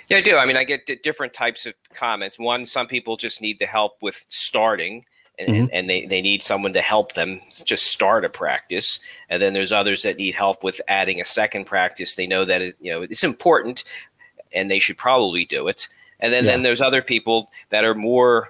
Yeah 0.10 0.18
i 0.18 0.22
do. 0.22 0.36
I 0.36 0.46
mean 0.46 0.58
i 0.58 0.66
get 0.66 1.04
different 1.04 1.34
types 1.34 1.66
of 1.66 1.74
comments. 1.94 2.38
One 2.38 2.66
some 2.66 2.88
people 2.88 3.16
just 3.16 3.42
need 3.42 3.60
the 3.60 3.66
help 3.66 3.94
with 4.02 4.26
starting 4.28 5.06
and, 5.40 5.50
mm-hmm. 5.50 5.66
and, 5.74 5.90
they, 5.90 6.06
they 6.06 6.22
need 6.22 6.44
someone 6.44 6.74
to 6.74 6.82
help 6.82 7.14
them 7.14 7.42
just 7.66 7.88
start 7.88 8.24
a 8.24 8.30
practice. 8.30 9.00
And 9.30 9.42
then 9.42 9.54
there's 9.54 9.72
others 9.72 10.04
that 10.04 10.18
need 10.18 10.36
help 10.36 10.64
with 10.64 10.80
adding 10.88 11.20
a 11.20 11.24
second 11.24 11.66
practice. 11.66 12.14
They 12.14 12.28
know 12.28 12.46
that 12.46 12.62
it, 12.62 12.76
you 12.82 12.92
know 12.92 13.04
it's 13.04 13.24
important 13.24 13.86
and 14.52 14.70
they 14.70 14.80
should 14.80 14.98
probably 14.98 15.46
do 15.46 15.70
it 15.70 15.88
and 16.24 16.34
then, 16.34 16.46
yeah. 16.46 16.52
then 16.52 16.64
there's 16.64 16.82
other 16.82 17.02
people 17.02 17.52
that 17.70 17.84
are 17.84 17.94
more 17.94 18.50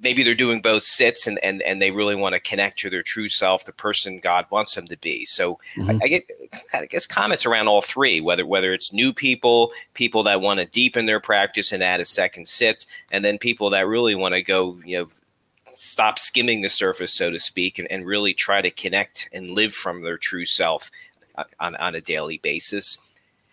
maybe 0.00 0.22
they're 0.22 0.34
doing 0.34 0.60
both 0.60 0.82
sits 0.82 1.26
and, 1.26 1.38
and, 1.42 1.60
and 1.62 1.82
they 1.82 1.90
really 1.90 2.14
want 2.14 2.32
to 2.32 2.40
connect 2.40 2.78
to 2.78 2.90
their 2.90 3.02
true 3.02 3.28
self, 3.28 3.64
the 3.64 3.72
person 3.72 4.20
God 4.20 4.46
wants 4.50 4.74
them 4.74 4.86
to 4.86 4.96
be. 4.96 5.24
So 5.24 5.58
mm-hmm. 5.76 5.90
I, 5.90 5.98
I, 6.02 6.08
get 6.08 6.24
I 6.72 6.86
guess 6.86 7.06
comments 7.06 7.46
around 7.46 7.68
all 7.68 7.82
three, 7.82 8.20
whether 8.20 8.46
whether 8.46 8.72
it's 8.72 8.92
new 8.92 9.12
people, 9.12 9.72
people 9.94 10.22
that 10.24 10.40
want 10.40 10.60
to 10.60 10.66
deepen 10.66 11.06
their 11.06 11.20
practice 11.20 11.72
and 11.72 11.82
add 11.82 12.00
a 12.00 12.04
second 12.04 12.48
sit, 12.48 12.86
and 13.10 13.24
then 13.24 13.38
people 13.38 13.70
that 13.70 13.86
really 13.86 14.14
want 14.14 14.34
to 14.34 14.42
go, 14.42 14.78
you 14.84 14.98
know, 14.98 15.08
stop 15.66 16.18
skimming 16.18 16.62
the 16.62 16.68
surface, 16.68 17.12
so 17.12 17.30
to 17.30 17.38
speak, 17.38 17.78
and, 17.78 17.90
and 17.90 18.06
really 18.06 18.34
try 18.34 18.62
to 18.62 18.70
connect 18.70 19.28
and 19.32 19.50
live 19.50 19.74
from 19.74 20.02
their 20.02 20.16
true 20.16 20.46
self 20.46 20.90
uh, 21.36 21.44
on, 21.60 21.76
on 21.76 21.94
a 21.94 22.00
daily 22.00 22.38
basis 22.38 22.98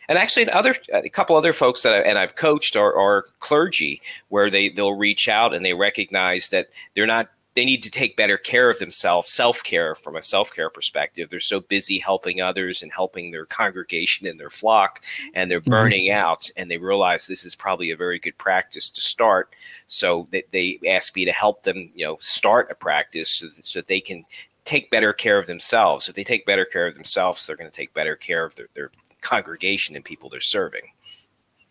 and 0.08 0.18
actually 0.18 0.50
other 0.50 0.76
a 0.94 1.10
couple 1.10 1.36
other 1.36 1.54
folks 1.54 1.84
that 1.84 1.94
I, 1.94 2.00
and 2.00 2.18
I've 2.18 2.36
coached 2.36 2.76
are, 2.76 2.96
are 2.98 3.26
clergy 3.40 4.02
where 4.30 4.50
they 4.50 4.70
they'll 4.70 4.94
reach 4.94 5.28
out 5.30 5.54
and 5.54 5.66
they 5.66 5.74
recognize 5.74 6.50
that 6.50 6.68
they're 6.94 7.08
not 7.08 7.30
they 7.56 7.64
need 7.64 7.84
to 7.84 7.90
take 7.90 8.18
better 8.18 8.38
care 8.38 8.70
of 8.70 8.80
themselves 8.80 9.30
self-care 9.30 9.96
from 9.96 10.16
a 10.16 10.24
self-care 10.24 10.70
perspective 10.70 11.30
they're 11.30 11.40
so 11.40 11.62
busy 11.62 11.98
helping 11.98 12.42
others 12.42 12.84
and 12.84 12.92
helping 12.92 13.32
their 13.32 13.46
congregation 13.46 14.28
and 14.28 14.38
their 14.38 14.50
flock 14.50 15.04
and 15.34 15.50
they're 15.50 15.62
mm-hmm. 15.62 15.72
burning 15.72 16.08
mm-hmm. 16.08 16.26
out 16.26 16.50
and 16.58 16.70
they 16.70 16.78
realize 16.78 17.26
this 17.26 17.46
is 17.46 17.56
probably 17.56 17.92
a 17.92 17.98
very 17.98 18.20
good 18.20 18.38
practice 18.38 18.90
to 18.90 19.02
start 19.02 19.56
so 19.88 20.28
they, 20.32 20.44
they 20.52 20.80
ask 20.88 21.16
me 21.16 21.26
to 21.26 21.32
help 21.32 21.64
them 21.64 21.90
you 21.96 22.06
know 22.06 22.18
start 22.20 22.70
a 22.70 22.76
practice 22.76 23.30
so, 23.32 23.48
so 23.62 23.82
they 23.82 24.02
can 24.02 24.24
take 24.66 24.90
better 24.90 25.14
care 25.14 25.38
of 25.38 25.46
themselves 25.46 26.10
if 26.10 26.16
they 26.16 26.24
take 26.24 26.46
better 26.46 26.66
care 26.66 26.88
of 26.88 26.96
themselves 26.96 27.46
they're 27.46 27.56
going 27.56 27.70
to 27.70 27.76
take 27.76 27.94
better 27.94 28.16
care 28.16 28.44
of 28.44 28.56
their, 28.56 28.68
their 28.74 28.92
congregation 29.26 29.96
and 29.96 30.06
people 30.06 30.30
they're 30.30 30.40
serving. 30.40 30.84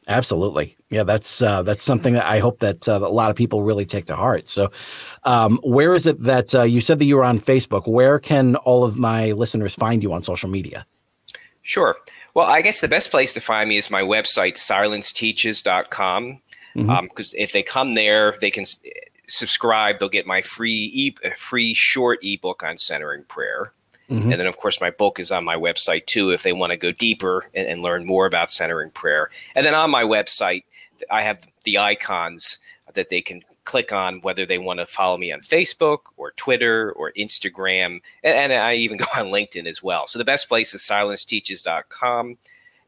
Absolutely, 0.07 0.77
yeah. 0.91 1.03
That's 1.03 1.41
uh, 1.41 1.63
that's 1.63 1.83
something 1.83 2.13
that 2.13 2.27
I 2.27 2.39
hope 2.39 2.59
that 2.59 2.87
uh, 2.87 3.01
a 3.03 3.09
lot 3.09 3.31
of 3.31 3.37
people 3.37 3.63
really 3.63 3.87
take 3.87 4.05
to 4.07 4.17
heart. 4.17 4.49
So, 4.49 4.71
um, 5.23 5.59
where 5.63 5.95
is 5.95 6.07
it 6.07 6.21
that 6.25 6.55
uh, 6.55 6.65
you 6.65 6.83
said 6.83 6.99
that 6.99 7.07
you 7.07 7.17
were 7.17 7.25
on 7.25 7.39
Facebook? 7.39 7.89
Where 7.89 8.19
can 8.19 8.57
all 8.57 8.85
of 8.85 8.99
my 8.99 9.33
listeners 9.33 9.75
find 9.75 10.03
you 10.03 10.13
on 10.13 10.23
social 10.23 10.51
media? 10.51 10.85
Sure. 11.63 11.97
Well, 12.35 12.47
I 12.47 12.61
guess 12.61 12.83
the 12.83 12.89
best 12.89 13.11
place 13.11 13.33
to 13.33 13.41
find 13.41 13.69
me 13.69 13.79
is 13.79 13.91
my 13.91 14.03
website, 14.03 14.57
silenceteaches.com. 14.57 16.41
Because 16.75 16.89
mm-hmm. 16.89 16.91
um, 16.91 17.09
if 17.39 17.53
they 17.53 17.63
come 17.63 17.95
there, 17.95 18.37
they 18.41 18.51
can 18.51 18.65
subscribe. 19.29 19.99
They'll 19.99 20.09
get 20.09 20.27
my 20.27 20.43
free 20.43 20.91
e- 20.93 21.29
free 21.37 21.73
short 21.73 22.19
ebook 22.23 22.63
on 22.63 22.77
centering 22.77 23.25
prayer. 23.25 23.73
Mm-hmm. 24.11 24.33
And 24.33 24.41
then, 24.41 24.47
of 24.47 24.59
course, 24.59 24.81
my 24.81 24.91
book 24.91 25.19
is 25.19 25.33
on 25.33 25.45
my 25.45 25.57
website 25.57 26.07
too 26.07 26.31
if 26.31 26.43
they 26.43 26.53
want 26.53 26.71
to 26.71 26.77
go 26.77 26.93
deeper 26.93 27.47
and, 27.55 27.67
and, 27.67 27.81
learn 27.81 28.05
more 28.05 28.27
about 28.27 28.51
centering 28.51 28.91
prayer. 28.91 29.31
And 29.55 29.65
then 29.65 29.75
on 29.75 29.91
my 29.91 30.03
website, 30.03 30.65
I 31.11 31.23
have 31.23 31.47
the 31.65 31.79
icons 31.79 32.59
that 32.93 33.09
they 33.09 33.23
can 33.23 33.43
click 33.65 33.93
on 33.93 34.21
whether 34.21 34.45
they 34.45 34.59
want 34.59 34.79
to 34.81 34.87
follow 34.87 35.17
me 35.17 35.33
on 35.33 35.41
Facebook 35.41 36.01
or 36.17 36.33
Twitter 36.33 36.93
or 36.93 37.13
Instagram. 37.13 38.01
And, 38.23 38.53
and 38.53 38.53
I 38.53 38.75
even 38.75 38.97
go 38.99 39.07
on 39.17 39.27
LinkedIn 39.27 39.67
as 39.67 39.83
well. 39.83 40.07
So 40.07 40.19
the 40.19 40.25
best 40.25 40.49
place 40.49 40.75
is 40.75 40.83
silenceteaches.com. 40.83 42.39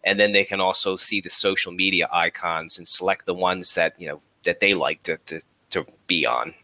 And 0.04 0.20
then 0.20 0.32
they 0.32 0.44
can 0.44 0.60
also 0.60 0.94
see 0.94 1.20
the 1.20 1.30
social 1.30 1.72
media 1.72 2.08
icons 2.12 2.78
and 2.78 2.86
select 2.86 3.26
the 3.26 3.34
ones 3.34 3.74
that, 3.74 4.00
you 4.00 4.06
know, 4.06 4.20
that 4.44 4.60
they 4.60 4.74
like 4.74 5.02
to, 5.04 5.16
to, 5.26 5.40
to 5.70 5.84
be 6.06 6.24
on. 6.26 6.54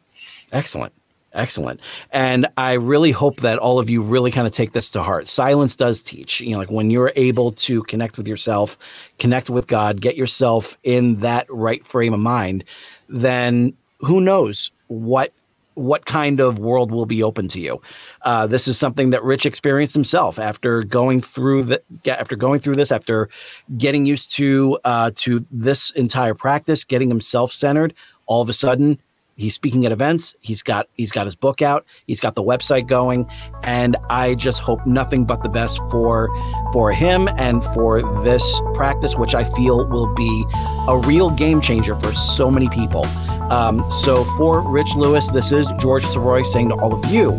Excellent. 0.52 0.92
Excellent. 1.34 1.80
And 2.10 2.46
I 2.58 2.74
really 2.74 3.10
hope 3.10 3.36
that 3.36 3.58
all 3.58 3.78
of 3.78 3.88
you 3.88 4.02
really 4.02 4.30
kind 4.30 4.46
of 4.46 4.52
take 4.52 4.72
this 4.72 4.90
to 4.90 5.02
heart. 5.02 5.28
Silence 5.28 5.74
does 5.74 6.02
teach. 6.02 6.40
You 6.40 6.52
know, 6.52 6.58
like 6.58 6.70
when 6.70 6.90
you're 6.90 7.12
able 7.16 7.52
to 7.52 7.82
connect 7.84 8.18
with 8.18 8.28
yourself, 8.28 8.76
connect 9.18 9.48
with 9.48 9.66
God, 9.66 10.00
get 10.00 10.16
yourself 10.16 10.76
in 10.82 11.20
that 11.20 11.46
right 11.48 11.84
frame 11.86 12.12
of 12.12 12.20
mind, 12.20 12.64
then 13.08 13.72
who 14.00 14.20
knows 14.20 14.70
what 14.88 15.32
what 15.74 16.04
kind 16.04 16.38
of 16.38 16.58
world 16.58 16.90
will 16.90 17.06
be 17.06 17.22
open 17.22 17.48
to 17.48 17.58
you. 17.58 17.80
Uh, 18.22 18.46
this 18.46 18.68
is 18.68 18.78
something 18.78 19.08
that 19.08 19.24
Rich 19.24 19.46
experienced 19.46 19.94
himself 19.94 20.38
after 20.38 20.82
going 20.82 21.20
through 21.20 21.64
the 21.64 21.82
after 22.06 22.36
going 22.36 22.60
through 22.60 22.76
this, 22.76 22.92
after 22.92 23.30
getting 23.78 24.04
used 24.04 24.34
to 24.36 24.78
uh, 24.84 25.12
to 25.16 25.46
this 25.50 25.90
entire 25.92 26.34
practice, 26.34 26.84
getting 26.84 27.08
himself 27.08 27.52
centered. 27.52 27.94
All 28.26 28.42
of 28.42 28.48
a 28.50 28.52
sudden, 28.52 28.98
he's 29.36 29.54
speaking 29.54 29.86
at 29.86 29.92
events. 29.92 30.34
He's 30.40 30.62
got 30.62 30.88
he's 30.94 31.10
got 31.10 31.26
his 31.26 31.36
book 31.36 31.62
out. 31.62 31.84
He's 32.06 32.20
got 32.20 32.34
the 32.34 32.42
website 32.42 32.86
going. 32.86 33.28
And 33.62 33.96
i 34.10 34.34
just 34.34 34.60
hope 34.60 34.84
nothing 34.86 35.24
but 35.24 35.42
the 35.42 35.48
best 35.48 35.78
for 35.90 36.28
for 36.72 36.92
him 36.92 37.28
and 37.36 37.62
for 37.74 38.02
this 38.24 38.60
practice 38.74 39.14
which 39.16 39.34
i 39.34 39.44
feel 39.44 39.86
will 39.88 40.12
be 40.14 40.44
a 40.88 40.98
real 41.06 41.30
game 41.30 41.60
changer 41.60 41.96
for 41.96 42.12
so 42.12 42.50
many 42.50 42.68
people. 42.68 43.06
Um, 43.50 43.88
so 43.90 44.24
for 44.36 44.60
rich 44.68 44.94
lewis 44.96 45.28
this 45.30 45.52
is 45.52 45.70
george 45.78 46.04
Sirois 46.04 46.46
saying 46.46 46.70
to 46.70 46.74
all 46.76 46.92
of 46.94 47.04
you 47.10 47.34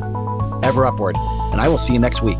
ever 0.63 0.85
upward. 0.85 1.15
And 1.51 1.61
i 1.61 1.67
will 1.67 1.77
see 1.77 1.93
you 1.93 1.99
next 1.99 2.21
week 2.21 2.39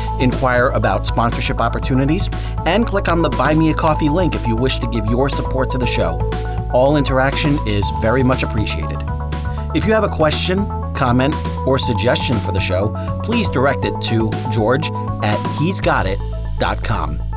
inquire 0.21 0.69
about 0.69 1.05
sponsorship 1.05 1.59
opportunities, 1.59 2.29
and 2.65 2.85
click 2.85 3.07
on 3.07 3.21
the 3.21 3.29
Buy 3.29 3.53
Me 3.53 3.71
a 3.71 3.73
Coffee 3.73 4.09
link 4.09 4.35
if 4.35 4.45
you 4.47 4.55
wish 4.55 4.79
to 4.79 4.87
give 4.87 5.05
your 5.05 5.29
support 5.29 5.69
to 5.71 5.77
the 5.77 5.85
show. 5.85 6.19
All 6.73 6.97
interaction 6.97 7.57
is 7.67 7.85
very 8.01 8.23
much 8.23 8.43
appreciated. 8.43 8.99
If 9.73 9.85
you 9.85 9.93
have 9.93 10.03
a 10.03 10.09
question, 10.09 10.65
comment, 10.93 11.35
or 11.65 11.79
suggestion 11.79 12.37
for 12.39 12.51
the 12.51 12.59
show, 12.59 12.93
please 13.23 13.49
direct 13.49 13.85
it 13.85 13.99
to 14.01 14.29
george 14.51 14.89
at 15.23 15.37
he'sgotit.com. 15.57 17.30